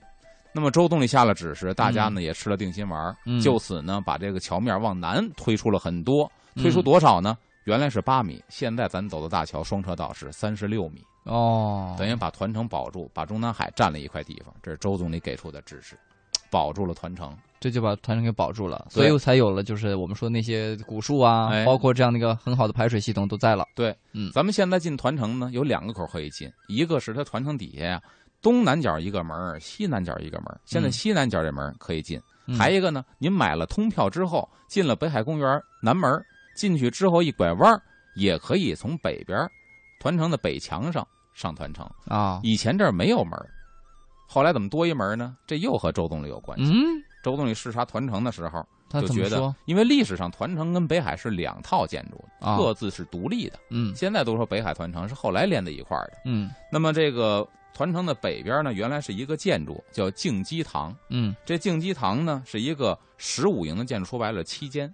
[0.54, 3.12] 那么周总理下了指示，大家呢也吃了定心丸，
[3.42, 7.36] 就此呢把这个桥面往南推出了很多，推出多少呢？
[7.64, 15.96] 原来是八米，现在咱走的大桥双车道是三十六米哦，等于把团城保住，把中南海占了一块地方，这是周总理给出的指示，
[16.50, 23.64] 保住了团城，这就把团城给保住了，所以才有了就是我们说那些古树啊，包括这样的一个很好的排水系统都在了。
[23.76, 28.02] 对，嗯，咱们现在进团城呢有两个口可以进，一个是它团城底下呀。
[28.40, 32.20] 东南角一个门西南角一个门现在西南角这门可以进，
[32.58, 33.04] 还一个呢。
[33.18, 36.20] 您买了通票之后，进了北海公园南门，
[36.54, 37.82] 进去之后一拐弯，
[38.14, 39.38] 也可以从北边
[40.00, 42.40] 团城的北墙上上团城啊。
[42.42, 43.32] 以前这儿没有门，
[44.28, 45.36] 后来怎么多一门呢？
[45.46, 46.72] 这又和周总理有关系。
[46.72, 48.64] 嗯，周总理视察团城的时候，
[49.00, 52.24] 就觉得，因为历史上团城跟北海是两套建筑，
[52.56, 53.58] 各自是独立的。
[53.70, 56.18] 嗯，现在都说北海团城是后来连在一块儿的。
[56.24, 57.46] 嗯，那么这个。
[57.74, 60.94] 团城的北边呢，原来是一个建筑，叫静基堂。
[61.08, 64.92] 嗯，这静基堂呢，是一个十五营的建筑，说白了七间，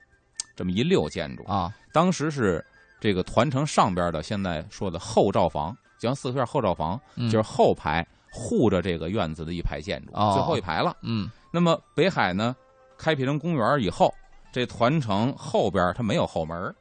[0.59, 1.73] 这么一溜建筑啊。
[1.93, 2.65] 当时是
[2.99, 10.97] 这个团城上边的，现在说的后罩房，就像四合院后罩房，就是后排护着这个院子的一排建筑，最后一排了。
[11.03, 12.57] 嗯，那么北海呢，
[12.99, 14.13] 开辟成公园以后，
[14.51, 16.75] 这团城后边它没有后门。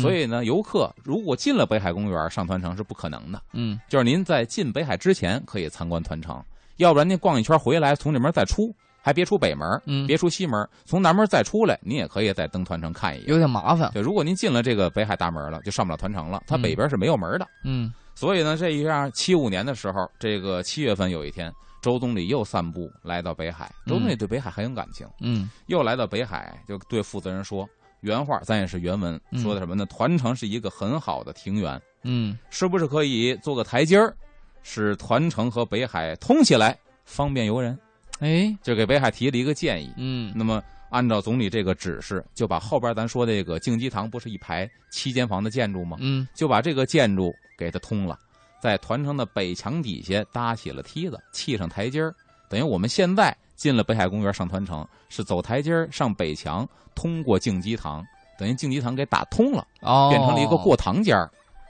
[0.00, 3.42] 所以呢，游客如果进了北海公园上团城是不可能的。
[3.52, 6.42] 嗯，就是您在进北海之前可以参观团城，
[6.76, 13.28] 要不然您逛一圈回来，从这面再出，还别出北门，嗯，别出西门，从南门再出来，您也可以再登团城看一眼。
[13.28, 13.90] 有点麻烦。
[13.92, 17.46] 对，如果您进了这个北海大门了，就上不了团城了，它北边是没有门的。
[17.64, 23.70] 嗯，所以呢，这一下，七五年的时候，这个七月份有一天，周总理又散步来到北海。
[23.86, 25.06] 周总理对北海很有感情。
[25.20, 27.68] 嗯，又来到北海，就对负责人说。
[28.00, 29.84] 原话咱也是原文说的什么呢？
[29.86, 34.14] 团城是一个很好的庭园，嗯，是不是可以做个台阶儿，
[34.62, 37.78] 使团城和北海通起来，方便游人？
[38.20, 39.92] 哎，就给北海提了一个建议。
[39.96, 45.96] 嗯，那么按照总理这个指示，就把后边咱说这个敬基堂不是一排七间房的建筑吗？
[46.00, 48.18] 嗯，就把这个建筑给它通了，
[48.60, 52.14] 在团城的北墙底下搭起了梯子，砌上台阶儿，
[52.48, 53.36] 等于我们现在。
[53.56, 58.04] 进了北海公园上团城，是走台阶儿上北墙，通过敬基堂，
[58.36, 59.64] 等于敬基堂给打通了，
[60.10, 61.16] 变成了一个过堂间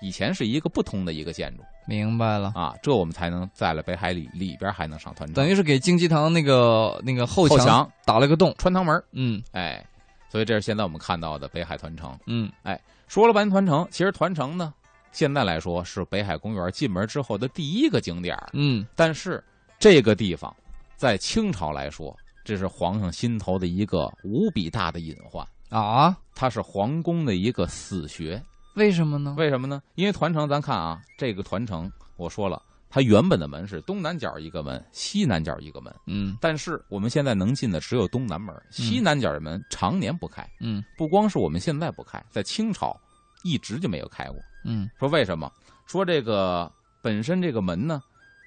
[0.00, 1.62] 以前是一个不通的一个建筑。
[1.86, 5.34] 明白了啊，这我们才能在了北海里里边还能上团城。
[5.34, 9.02] 等于是给京鸡堂那个那个后墙打了个洞，穿堂门。
[9.12, 9.84] 嗯，哎，
[10.28, 12.18] 所以这是现在我们看到的北海团城。
[12.26, 14.72] 嗯，哎，说了半天团城，其实团城呢，
[15.12, 18.36] 现在来说是北海公园进门之后的第一个景点。
[18.52, 19.42] 嗯，但是
[19.78, 20.54] 这个地方。
[20.96, 26.16] 在清朝来说，这是皇上心头的一个无比大的隐患啊！
[26.36, 28.40] 它是皇宫的一个死穴。
[28.74, 29.34] 为什么呢？
[29.38, 29.82] 为什么呢？
[29.94, 32.60] 因为团城，咱看啊，这个团城，我说了，
[32.90, 35.94] 它原本的门是东南角一个门，西南角一个门。
[36.06, 40.48] 嗯，但是我们现在能进的只有东南门，西南角的门常年不开。
[40.60, 42.98] 嗯，不光是我们现在不开，在清朝
[43.42, 44.36] 一直就没有开过。
[44.64, 45.50] 嗯，说为什么？
[45.86, 46.70] 说这个
[47.02, 48.02] 本身这个门呢？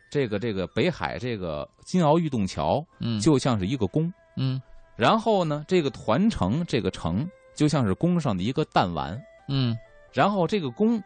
[0.09, 4.61] 这个这个北海这个金鳌玉洞桥，嗯，就像是一个宫，嗯，
[4.95, 9.77] 然后呢，这个团城这个城就像是宫上的一个弹丸，嗯，
[10.17, 10.99] 然后这个弓，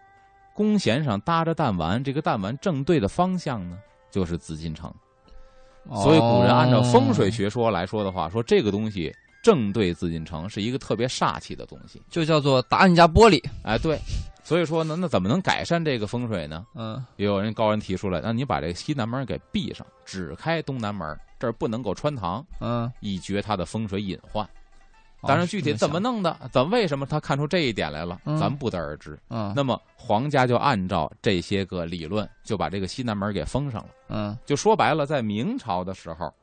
[0.53, 3.77] 弓弦上搭着弹丸，这个弹丸正对的方向呢，
[4.09, 4.89] 就是紫禁城，
[5.95, 13.99] 所以古人按照风水学说来说的话，说这个东西正对紫禁城是一个特别煞气的东西，就叫做打你家玻璃，哎，对。
[14.45, 16.65] 所以说呢，那怎么能改善这个风水呢？
[16.73, 24.49] 嗯，也有人高人提出来，那你把这个西南门给闭上，只开东南门，这儿不能够穿堂，嗯，以绝它的风水隐患。
[25.23, 29.19] 当然，具体怎么弄的，怎为什么他看出这一点来了，咱不得而知。
[29.29, 33.89] 嗯，那么皇家就按照这些个理论，就把这个西南门给封上了。
[34.09, 36.33] 嗯，就说白了，在明朝的时候，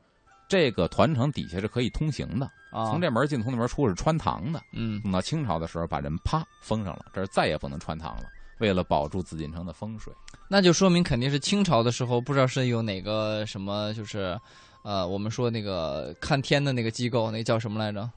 [0.47, 2.49] 这个团城底下是可以通行的。
[2.71, 4.61] 从这门进，从那门出是穿堂的。
[4.73, 8.23] 嗯，等到清朝的时候，把人啪封上了，这儿再也不能穿堂了。
[8.59, 10.13] 为了保住紫禁城的风水，
[10.49, 14.37] 那就说明肯定是清朝的时候，不知道是有哪个什么，就是
[14.83, 18.09] 呃，我们说那个看天的那个机构，那叫什么来着？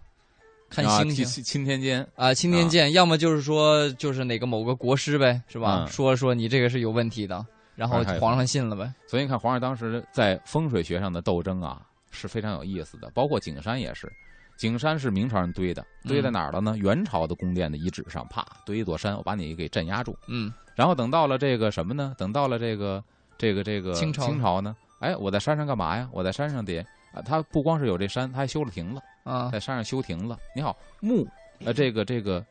[0.72, 2.92] 看星星，钦天监啊，钦天监。
[2.94, 5.86] 要么就是说，就是哪个某个国师呗，是吧？
[5.90, 7.44] 说说你这个是有问题的。
[7.74, 8.92] 然后皇上信了呗。
[9.06, 14.10] 所以你看，皇上当时在风水学上的斗争啊是非常有意思的，包括景山也是。
[14.56, 16.76] 景山是明朝人堆的，堆在哪儿了呢？
[16.78, 20.16] 元朝的宫殿的遗址上，啪堆一座山，我把你给镇压住。
[20.28, 22.14] 嗯，然后等到了这个什么呢？
[22.16, 23.02] 等到了这个
[23.36, 24.76] 这个这个清朝清朝呢？
[25.00, 26.08] 哎，我在山上干嘛呀？
[26.12, 26.78] 我在山上得
[27.12, 30.36] 啊，他不光是有这山，他还修了亭子啊，在山上修亭子。
[30.54, 31.26] 你好，木
[31.64, 32.44] 呃，这个这个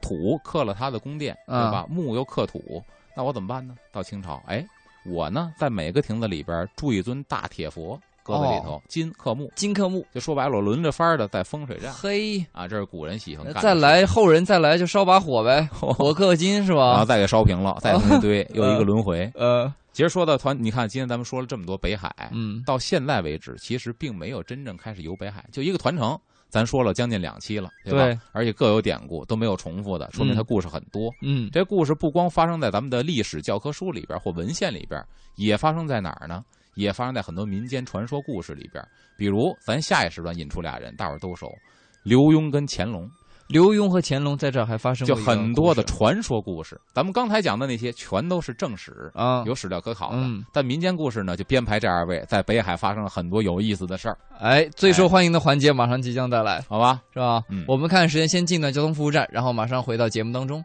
[0.00, 1.86] 土克了他的宫殿，对吧？
[1.88, 2.82] 木又克土，
[3.14, 3.76] 那我怎么办呢？
[3.92, 4.66] 到清朝，哎，
[5.04, 8.00] 我呢在每个亭子里边铸一尊大铁佛。
[8.30, 11.92] 搁在里头，金克木，金克木，就说白了，我轮着番的在风水站。
[11.92, 13.62] 嘿，啊，这是古人喜欢干。
[13.62, 16.90] 再来后人再来就烧把火呗， 火克金是吧？
[16.90, 19.30] 然后再给烧平了，再一堆，又一个轮回。
[19.36, 28.20] 呃，其实说到团，你看今天咱们说了这么多北海，嗯，到现在为止，其实并没有真正开始游北海，就一个团城，咱说了将近两期了，对吧？
[28.32, 31.12] 而且各有典故，都没有重复的，说明它故事很多。
[31.22, 35.02] 嗯，这故事不光发生在咱们的历史教科书里边或文献里边，
[35.36, 36.44] 也发生在哪儿呢？
[36.74, 38.84] 也发生在很多民间传说故事里边，
[39.16, 41.50] 比如咱下一时段引出俩人，大伙儿都熟，
[42.02, 43.08] 刘墉跟乾隆。
[43.48, 46.80] 刘墉和乾隆在这儿还发生就很多的传说故事。
[46.92, 50.18] 咱们刚才讲的那些全都是正史啊，有史料可考的。
[50.52, 54.16] 但民间故事呢，就编排这二位在北海发生了很多有意思的事儿。
[54.38, 57.02] 哎，最受欢迎的环节马上即将带来，好吧？
[57.12, 57.42] 是吧？
[57.48, 60.64] 嗯，我们看时间，先进段交通服务站，然后马上回到节目当中。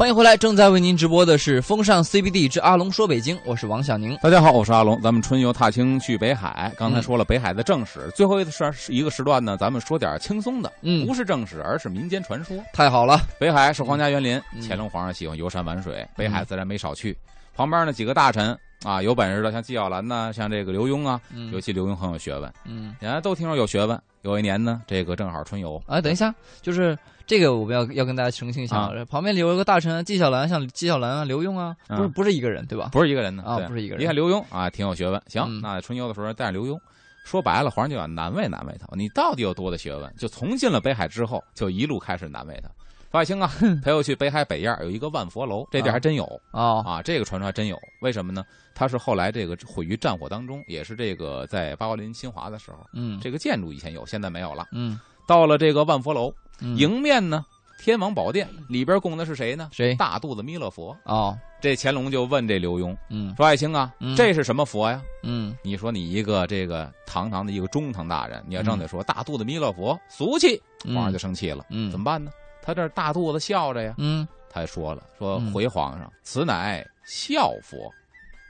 [0.00, 4.16] 欢迎回来，正在为您直播的是风尚 CBD 之阿龙说北京，我是王小宁。
[4.22, 4.98] 大家好，我是阿龙。
[5.02, 12.56] 咱们春游踏青去北海，刚才说了北海的正史，最后一时一个时段呢，咱们说点轻松的，嗯，不是正史，而是民间传说。
[12.72, 17.14] 太好了，北海是皇家园林，乾隆皇上喜欢游山玩水，北海自然没少去。
[17.54, 21.20] 旁边呢几个大臣啊，有本事的，像纪晓岚呐，像这个刘墉啊，
[21.52, 24.00] 尤其刘墉很有学问，嗯，人家都听说有学问。
[24.22, 26.98] 有一年呢，这个正好春游啊，等一下，就是
[27.30, 32.88] 这个我们要要跟大家澄清一下，旁边有一个大臣纪晓岚，像纪晓岚啊、刘墉啊，不是不是一个人对吧？
[32.90, 34.02] 不是一个人的啊，不是一个人。
[34.02, 35.22] 你看刘墉啊，挺有学问。
[35.28, 36.76] 行，那春秋的时候带着刘墉，
[37.24, 38.88] 说白了，皇上就要难为难为他。
[38.96, 40.12] 你到底有多的学问？
[40.18, 42.68] 就从进了北海之后，就一路开始难为他。
[43.12, 43.48] 范爱卿啊，
[43.84, 47.00] 他又去北海北燕有一个万佛楼，这地儿还真有啊啊！
[47.00, 48.44] 这个传说还真有，为什么呢？
[48.74, 54.98] 它是后来这个毁于战火当中，也是这个在八卦林侵华的时候，嗯，这个建筑以前有，现在没有了，嗯。
[55.30, 56.34] 到了这个万佛楼，
[56.76, 57.46] 迎面呢，
[57.78, 59.70] 天王宝殿里边供的是谁呢？
[59.72, 59.94] 谁？
[59.94, 61.38] 大肚子弥勒佛哦。
[61.60, 65.00] 这乾隆就问这刘墉，嗯，说爱卿啊，这是什么佛呀？
[65.22, 72.32] 嗯，你说你一个这个堂堂的一个中堂大人，你要正得说大肚子弥勒佛俗气，皇上就生气了，嗯，怎么办呢？
[72.60, 77.88] 他这大肚子笑着呀，嗯，他说了，说回皇上，此乃孝佛，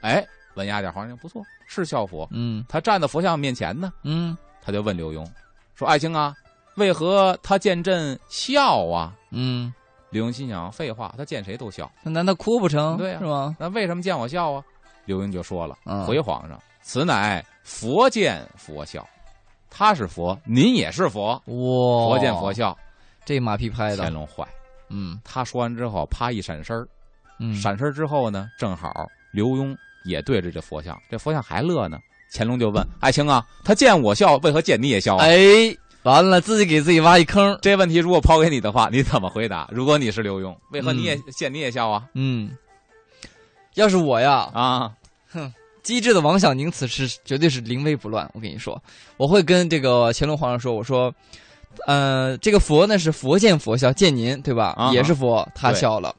[0.01, 5.23] 哎，文雅点，皇上不错，是孝佛，嗯，他站在佛像面前呢，嗯，他就问刘墉，
[5.75, 6.33] 说爱卿啊，
[6.81, 9.13] 为何他见朕笑啊？
[9.29, 9.71] 嗯，
[10.09, 12.97] 刘墉心想，废话，他见谁都笑，那难道哭不成？
[12.97, 13.55] 对呀，是吗？
[13.59, 14.63] 那为什么见我笑啊？
[15.05, 19.07] 刘墉就说了，回皇上，此乃佛见佛笑，
[19.69, 22.75] 他是佛，您也是佛，哇，佛见佛笑。
[23.23, 24.43] 这马屁拍的，乾隆坏，
[24.89, 26.87] 嗯，他说完之后，啪一闪身儿，
[27.39, 31.99] 嗯，闪身之后呢，正好刘墉也对着这佛像，这佛像还乐呢。
[32.33, 35.17] 乾隆就问爱卿啊，他见我笑，为何见你也笑？
[35.17, 35.37] 哎，
[36.03, 37.57] 完了，自己给自己挖一坑。
[37.61, 39.67] 这问题如果抛给你的话，你怎么回答？
[39.71, 42.03] 如果你是刘墉，为何你也见你也笑啊？
[42.13, 42.51] 嗯，
[43.75, 44.91] 要是我呀，啊，
[45.31, 48.29] 哼，机智的王小宁此时绝对是临危不乱。
[48.33, 48.81] 我跟你说，
[49.17, 51.13] 我会跟这个乾隆皇上说，我说。
[51.87, 54.73] 呃，这个佛呢是佛见佛笑，见您对吧？
[54.77, 56.13] 啊、也是佛，他笑了。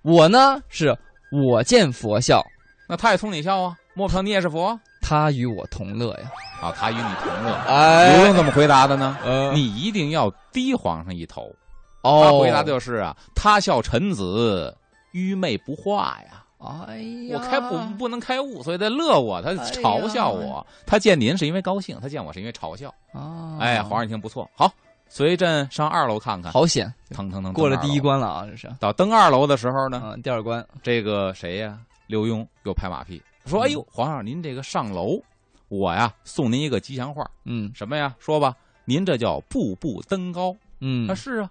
[0.00, 0.96] 我呢是
[1.30, 2.42] 我见佛笑，
[2.88, 3.76] 那他也冲你笑啊？
[3.92, 4.80] 莫不成你也是佛？
[5.06, 6.30] 他与我同乐呀！
[6.62, 7.52] 啊，他与你同乐。
[7.68, 9.18] 哎，刘墉怎么回答的呢？
[9.22, 11.54] 呃，你一定要低皇上一头。
[12.00, 14.74] 哦，他回答的就是啊，他笑臣子
[15.12, 16.42] 愚昧不化呀。
[16.88, 16.96] 哎
[17.28, 20.66] 呀，我开不不能开悟，所以他乐我，他嘲笑我。
[20.86, 22.88] 他见您是因为高兴，他见我是因为嘲笑。
[23.12, 24.72] 啊，哎，皇上一听不错，好，
[25.06, 26.50] 随朕上二楼看看。
[26.50, 28.46] 好险，腾腾腾过了第一关了啊！
[28.48, 31.78] 这是到登二楼的时候呢，嗯，第二关，这个谁呀？
[32.06, 35.20] 刘墉又拍马屁说：“哎呦，皇上您这个上楼，
[35.68, 37.30] 我呀送您一个吉祥话。
[37.44, 38.14] 嗯，什么呀？
[38.18, 40.56] 说吧，您这叫步步登高。
[40.80, 41.50] 嗯，啊是啊，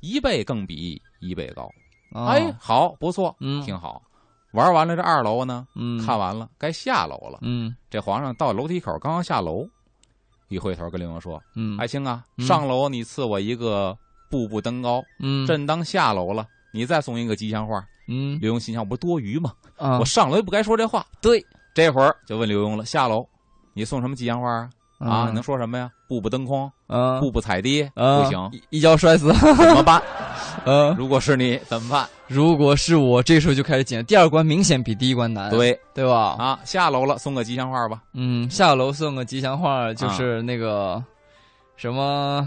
[0.00, 1.70] 一倍更比一倍高。
[2.12, 4.02] 哦、哎，好，不错，嗯，挺好。”
[4.52, 9.64] 玩完了这二楼呢，嗯，看完了该下楼了，嗯，这皇上到楼梯口刚刚下楼，
[10.48, 13.96] 一回头跟刘墉说：“嗯，爱卿啊，上楼你赐我一个
[14.28, 19.52] 步步登高，嗯，朕当下楼了，你再送一个吉祥话。”嗯，刘墉心想：我不多余吗？
[19.78, 21.06] 啊，我上楼也不该说这话。
[21.20, 23.24] 对，这会儿就问刘墉了：下楼，
[23.72, 24.68] 你送什么吉祥话啊？
[24.98, 25.88] 啊，你能说什么呀？
[26.08, 30.02] 步步登空，嗯，步步踩地，不行，一脚摔死，怎么办？
[30.64, 32.06] 嗯， 如果是你怎么办？
[32.26, 34.04] 如果是我，这时候就开始紧。
[34.04, 36.36] 第二关明显比第一关难，对对吧？
[36.38, 38.02] 啊，下楼了，送个吉祥话吧。
[38.12, 41.02] 嗯，下楼送个吉祥话，就是那个
[41.76, 42.46] 什么，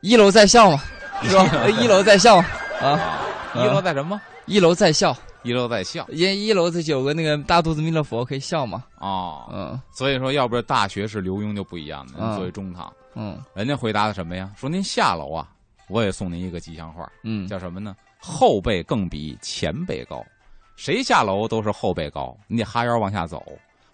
[0.00, 0.80] 一楼在笑嘛，
[1.22, 1.68] 是吧？
[1.82, 2.36] 一楼在笑
[2.80, 3.18] 啊，
[3.56, 4.18] 一楼在什么？
[4.48, 5.16] 一楼在笑。
[5.44, 8.84] 一楼在笑，因一楼这有个那个大肚子弥勒佛可以笑嘛？
[8.98, 14.50] 哦，嗯，所以说，要不是大学是刘墉就不一样的，作为中堂，嗯，人家回答的什么呀？
[14.56, 15.48] 说您下楼啊，
[15.88, 17.94] 我也送您一个吉祥话，嗯，叫什么呢？
[18.18, 20.26] 后辈更比前辈高，
[20.74, 23.46] 谁下楼都是后辈高，你得哈腰往下走。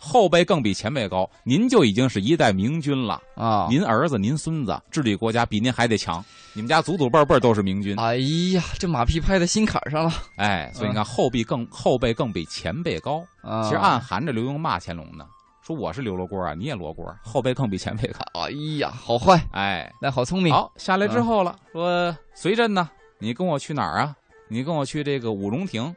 [0.07, 3.67] 后辈更比前辈高，您就已经是一代明君了啊！
[3.71, 7.99] 您儿子、您孙子治理国家比您还得强，你们家祖祖辈辈都是明君。
[7.99, 8.17] 哎
[8.53, 10.13] 呀，这马屁拍在心坎上了。
[10.37, 13.25] 哎，所以你看后辈更后辈更比前辈高。
[13.63, 15.25] 其实暗含着刘墉骂乾隆呢，
[15.67, 18.21] 说我是刘罗锅啊，你也罗锅，后辈更比前辈高。
[18.43, 20.53] 哎呀，好坏，哎，那好聪明。
[20.53, 24.15] 好，下来之后了，说随朕呢，你跟我去哪儿啊？
[24.49, 25.95] 你跟我去这个五龙亭。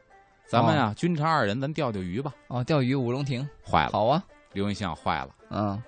[0.48, 2.32] 咱们呀，君臣二人，咱钓钓鱼吧。
[2.48, 3.90] 哦，钓鱼五龙亭坏了。
[3.92, 4.22] 好啊，
[4.54, 5.28] 刘云想坏了。
[5.50, 5.80] 嗯，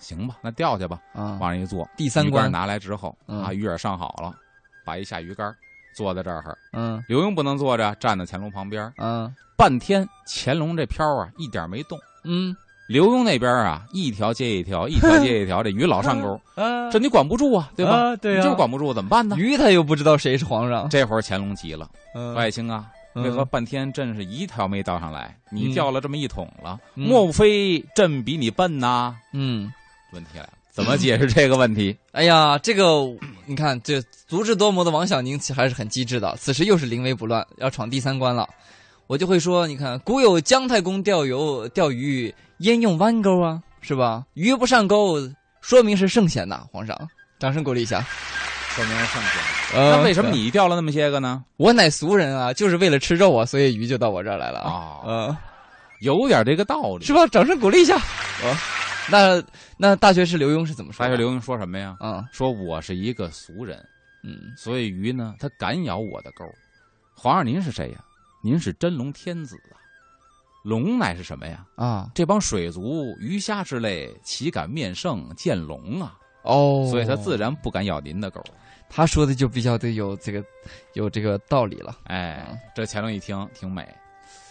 [0.00, 1.00] 行吧，那钓去吧。
[1.14, 4.34] 嗯，往上一坐，第三关拿来之后啊，鱼饵上好了，
[4.84, 5.54] 把一下鱼竿，
[5.94, 6.58] 坐在这儿。
[6.72, 8.92] 嗯，刘墉不能坐着，站在乾隆旁边。
[8.96, 11.96] 嗯，半天乾隆这漂啊，一点没动。
[12.24, 12.54] 嗯，
[12.88, 16.40] 刘墉那边啊，一条接一条，一条接一条，这鱼老上钩。
[16.56, 18.16] 嗯，这你管不住啊，对吧？
[18.16, 19.36] 对啊，就管不住，怎么办呢？
[19.38, 20.88] 鱼他又不知道谁是皇上。
[20.88, 22.90] 这会儿乾隆急了，嗯，外卿啊。
[23.14, 25.36] 为何半天朕是一条没钓上来？
[25.50, 29.16] 你钓了这么一桶了，嗯、莫非朕比你笨呐？
[29.32, 29.72] 嗯，
[30.12, 31.96] 问题来了，怎么解释这个问题？
[32.12, 33.04] 哎呀，这个
[33.46, 36.36] 你看，这足智多谋的王小宁其还是很机智的。
[36.36, 38.48] 此时又是临危不乱，要闯第三关了。
[39.06, 43.60] 我就会说，你看，古有姜太公钓游钓鱼，焉用弯钩啊？
[43.80, 44.24] 是吧？
[44.34, 45.16] 鱼不上钩，
[45.60, 46.64] 说明是圣贤呐。
[46.70, 46.96] 皇上，
[47.40, 48.06] 掌声鼓励一下。
[48.74, 49.40] 说明是圣贤。
[49.74, 51.44] 那为什么你钓了那么些个呢？
[51.56, 55.00] 我乃俗人啊，就是为了吃肉啊，所以鱼就到我这儿来了啊。
[55.06, 55.36] 嗯，
[56.00, 57.26] 有点这个道理，是吧？
[57.26, 57.96] 掌声鼓励一下。
[57.96, 58.56] 啊，
[59.10, 59.42] 那
[59.76, 61.04] 那大学士刘墉是怎么说？
[61.04, 61.96] 大学刘墉说什么呀？
[62.00, 63.76] 嗯，说我是一个俗人，
[64.22, 66.44] 嗯，所以鱼呢，它敢咬我的钩。
[67.14, 67.98] 皇上您是谁呀？
[68.42, 69.76] 您是真龙天子啊。
[70.62, 71.64] 龙乃是什么呀？
[71.76, 76.16] 啊，这帮水族、鱼虾之类，岂敢面圣见龙啊？
[76.42, 78.42] 哦，所以他自然不敢咬您的狗。
[78.88, 80.44] 他说的就比较的有这个，
[80.94, 81.96] 有这个道理了。
[82.04, 83.86] 哎，这乾隆一听挺美。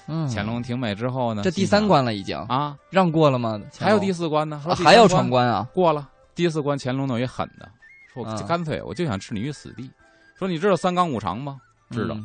[0.07, 3.61] 嗯，乾隆挺美之后呢，这第三关了已经啊，让过了吗？
[3.77, 5.67] 还有第四关呢，还要闯关啊？
[5.73, 7.69] 过了第四关，乾隆等于狠的，
[8.13, 9.91] 说我干脆我就想置你于死地。
[10.37, 11.59] 说你知道三纲五常吗？
[11.91, 12.15] 知道。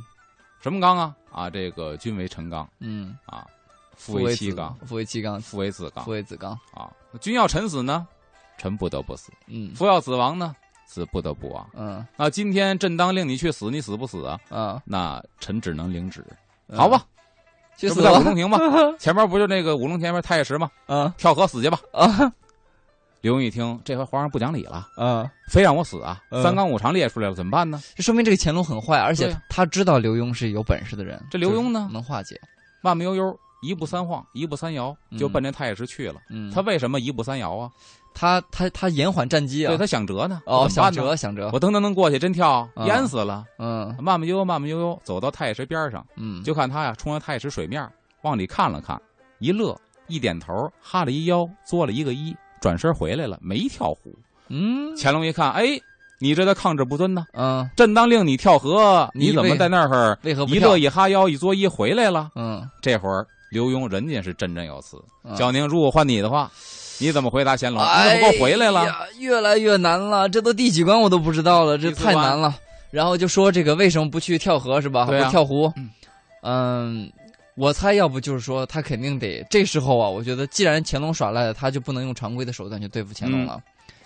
[0.62, 1.14] 什么纲啊？
[1.32, 2.66] 啊，这个君为臣纲。
[2.78, 3.44] 嗯啊，
[3.96, 6.88] 父为妻纲，父为妻纲，父为子纲，父为子纲啊。
[7.20, 8.06] 君要臣死呢，
[8.58, 9.32] 臣不得不死。
[9.46, 10.54] 嗯，父要子亡呢。
[10.86, 11.66] 子不得不亡。
[11.74, 14.38] 嗯，那今天朕当令你去死，你死不死啊？
[14.48, 16.24] 啊，那臣只能领旨。
[16.72, 17.04] 好吧，
[17.76, 18.58] 去死在五龙亭吧？
[19.00, 20.70] 前面不就那个五龙前面太液石吗？
[20.86, 21.80] 啊，跳河死去吧。
[21.90, 22.32] 啊，
[23.22, 26.20] 刘墉一听，这回皇上不讲理了，啊，非让我死啊！
[26.42, 27.82] 三纲五常列出来了，怎么办呢？
[27.96, 31.20] 这说明这个乾隆很坏，而且他知道刘墉是有本事的人。
[31.30, 32.38] 这刘墉呢，能化解，
[32.82, 36.20] 慢慢悠悠，一步三晃，一步三摇，就奔着太液石去了。
[36.28, 37.70] 嗯，他为什么一步三摇啊？
[38.16, 39.68] 他他他延缓战机啊！
[39.70, 43.44] 对他想折呢，哦，想折想折，我噔噔噔过去，真跳淹死了。
[43.58, 47.90] 嗯，慢慢悠悠，慢慢悠悠走到太液石边上，嗯，就看他呀冲着太液石水面
[48.22, 49.00] 往里看了看，
[49.40, 54.16] 一乐，一点头，哈了一腰，作了一个揖，转身回来了，没跳湖。
[54.46, 55.64] 嗯，乾隆一看，哎，
[56.20, 57.26] 你这在抗旨不遵呢？
[57.32, 62.30] 嗯，朕当令你跳河，你怎么在那儿为何一乐一哈腰一作揖回来了？
[62.36, 65.00] 嗯，这会儿刘墉人家是振振有词，
[65.38, 66.50] 小宁，如果换你的话。
[67.00, 67.82] 你怎么回答乾隆？
[67.82, 68.86] 你怎么给我回来了？
[69.18, 72.56] 越来越难了，这都第几关我都不知道了，这太难了。
[72.92, 75.04] 然后就说这个为什么不去跳河是吧？
[75.04, 75.72] 不，跳湖。
[76.42, 77.10] 嗯，
[77.56, 83.60] 我猜要不就是说他肯定得这时候啊，我觉得既然乾隆耍赖了，他就不能用常规的手段去对付乾隆了，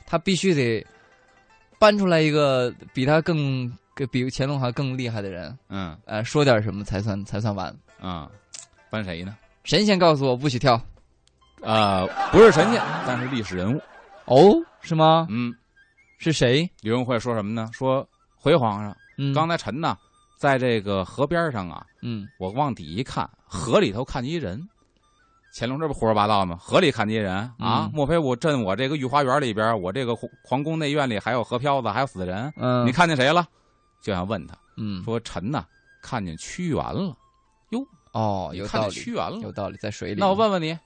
[0.07, 0.83] 他必须得
[1.79, 3.71] 搬出来一个比他更
[4.11, 5.55] 比乾隆还更厉害的人。
[5.69, 7.77] 嗯，呃，说点什么才算才算完？
[8.01, 8.27] 嗯，
[8.91, 9.37] 搬谁呢？
[9.65, 10.81] 神仙告诉我不许跳。
[11.61, 13.81] 呃，不是神仙，但是历史人物。
[14.27, 15.27] 哦，是吗？
[15.29, 15.55] 嗯，
[16.19, 16.71] 是谁？
[16.81, 17.69] 刘墉会说什么呢？
[17.73, 19.97] 说回皇上，嗯，刚才臣呢，
[20.39, 24.67] 在这个河边上啊，嗯，我往底一看，河里头看见一人。
[25.53, 26.57] 乾隆这不胡说八道吗？
[26.61, 27.53] 河里看见一人啊？
[27.59, 30.15] 嗯、莫非我朕我这个御花园里边，我这个
[30.45, 32.53] 皇宫内院里还有河漂子，还有死人？
[32.57, 33.47] 嗯，你看见谁了？
[34.01, 35.65] 就想问他，嗯，说臣呐，
[36.01, 37.17] 看见屈原了。
[38.15, 40.21] 哟，哦，有道理，屈原了，有道理，在水里。
[40.21, 40.79] 那我问问你。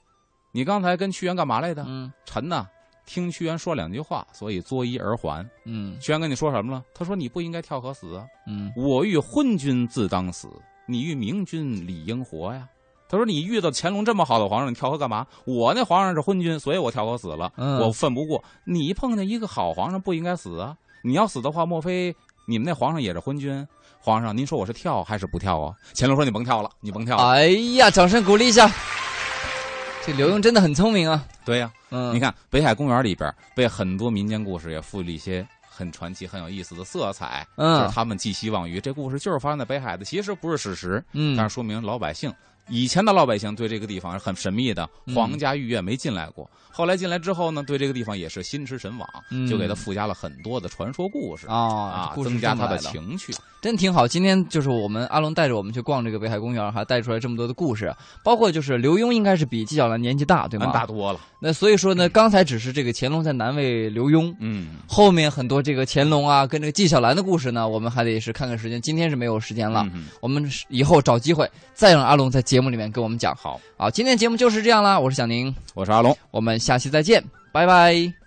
[0.55, 1.83] 你刚才跟屈原干嘛来的？
[1.87, 2.67] 嗯，臣呢，
[3.07, 5.43] 听屈原说两句话，所以作揖而还。
[5.65, 6.83] 嗯，屈原跟你说什么了？
[6.93, 8.23] 他说你不应该跳河死啊。
[8.45, 10.47] 嗯，我欲昏君自当死，
[10.87, 12.69] 你欲明君理应活呀。
[13.09, 15.25] 他说你遇到乾隆这么好的皇上，你跳河干嘛？
[15.45, 17.51] 我那皇上是昏君，所以我跳河死了。
[17.57, 18.43] 我愤不过。
[18.63, 20.77] 你碰见一个好皇上，不应该死啊。
[21.01, 22.15] 你要死的话，莫非
[22.45, 23.67] 你们那皇上也是昏君？
[24.05, 25.73] 皇上，您说我是跳还是不跳啊？
[25.95, 27.15] 乾隆说你甭跳了，你甭跳。
[27.15, 27.47] 哎
[27.77, 28.69] 呀，掌声鼓励一下。
[30.05, 31.23] 这刘墉真的很聪明啊！
[31.45, 37.47] 对呀，嗯，你看北海公园里边被很多民间故事也赋予了一些很传奇、很有意思的色彩。
[37.55, 41.01] 嗯，就是他们寄希望于这故事就是发生在北海的，其实不是史实。
[41.13, 42.29] 嗯，但是说明老百姓
[42.69, 46.49] 以前的老百姓对这个地方是很神秘的，皇家御苑没进来过。
[46.71, 49.07] 后来进来之后呢，对这个地方也是心驰神往，
[49.47, 53.31] 就给他附加了很多的传说故事啊，增加他的情趣。
[53.61, 57.93] 真挺好，今天就是我们阿龙带着我们去逛这个北海公园，还带出来这么多的故事，
[58.23, 60.71] 包括就是刘墉应该是比纪晓岚年纪大，对吗？
[60.73, 61.19] 大多了。
[61.39, 69.87] 那所以说呢，刚才只是这个乾隆在难为刘墉，嗯，后面很多这个乾隆啊跟这个纪晓岚的故事呢，我们还得是看看时间，今天是没有时间了，
[70.21, 73.35] 我们以后找机会再让阿龙在节目里面跟我们讲。
[73.35, 78.22] 好，好，今天节目就是这样啦，我是小宁，我是阿龙，我们下期再见，拜拜。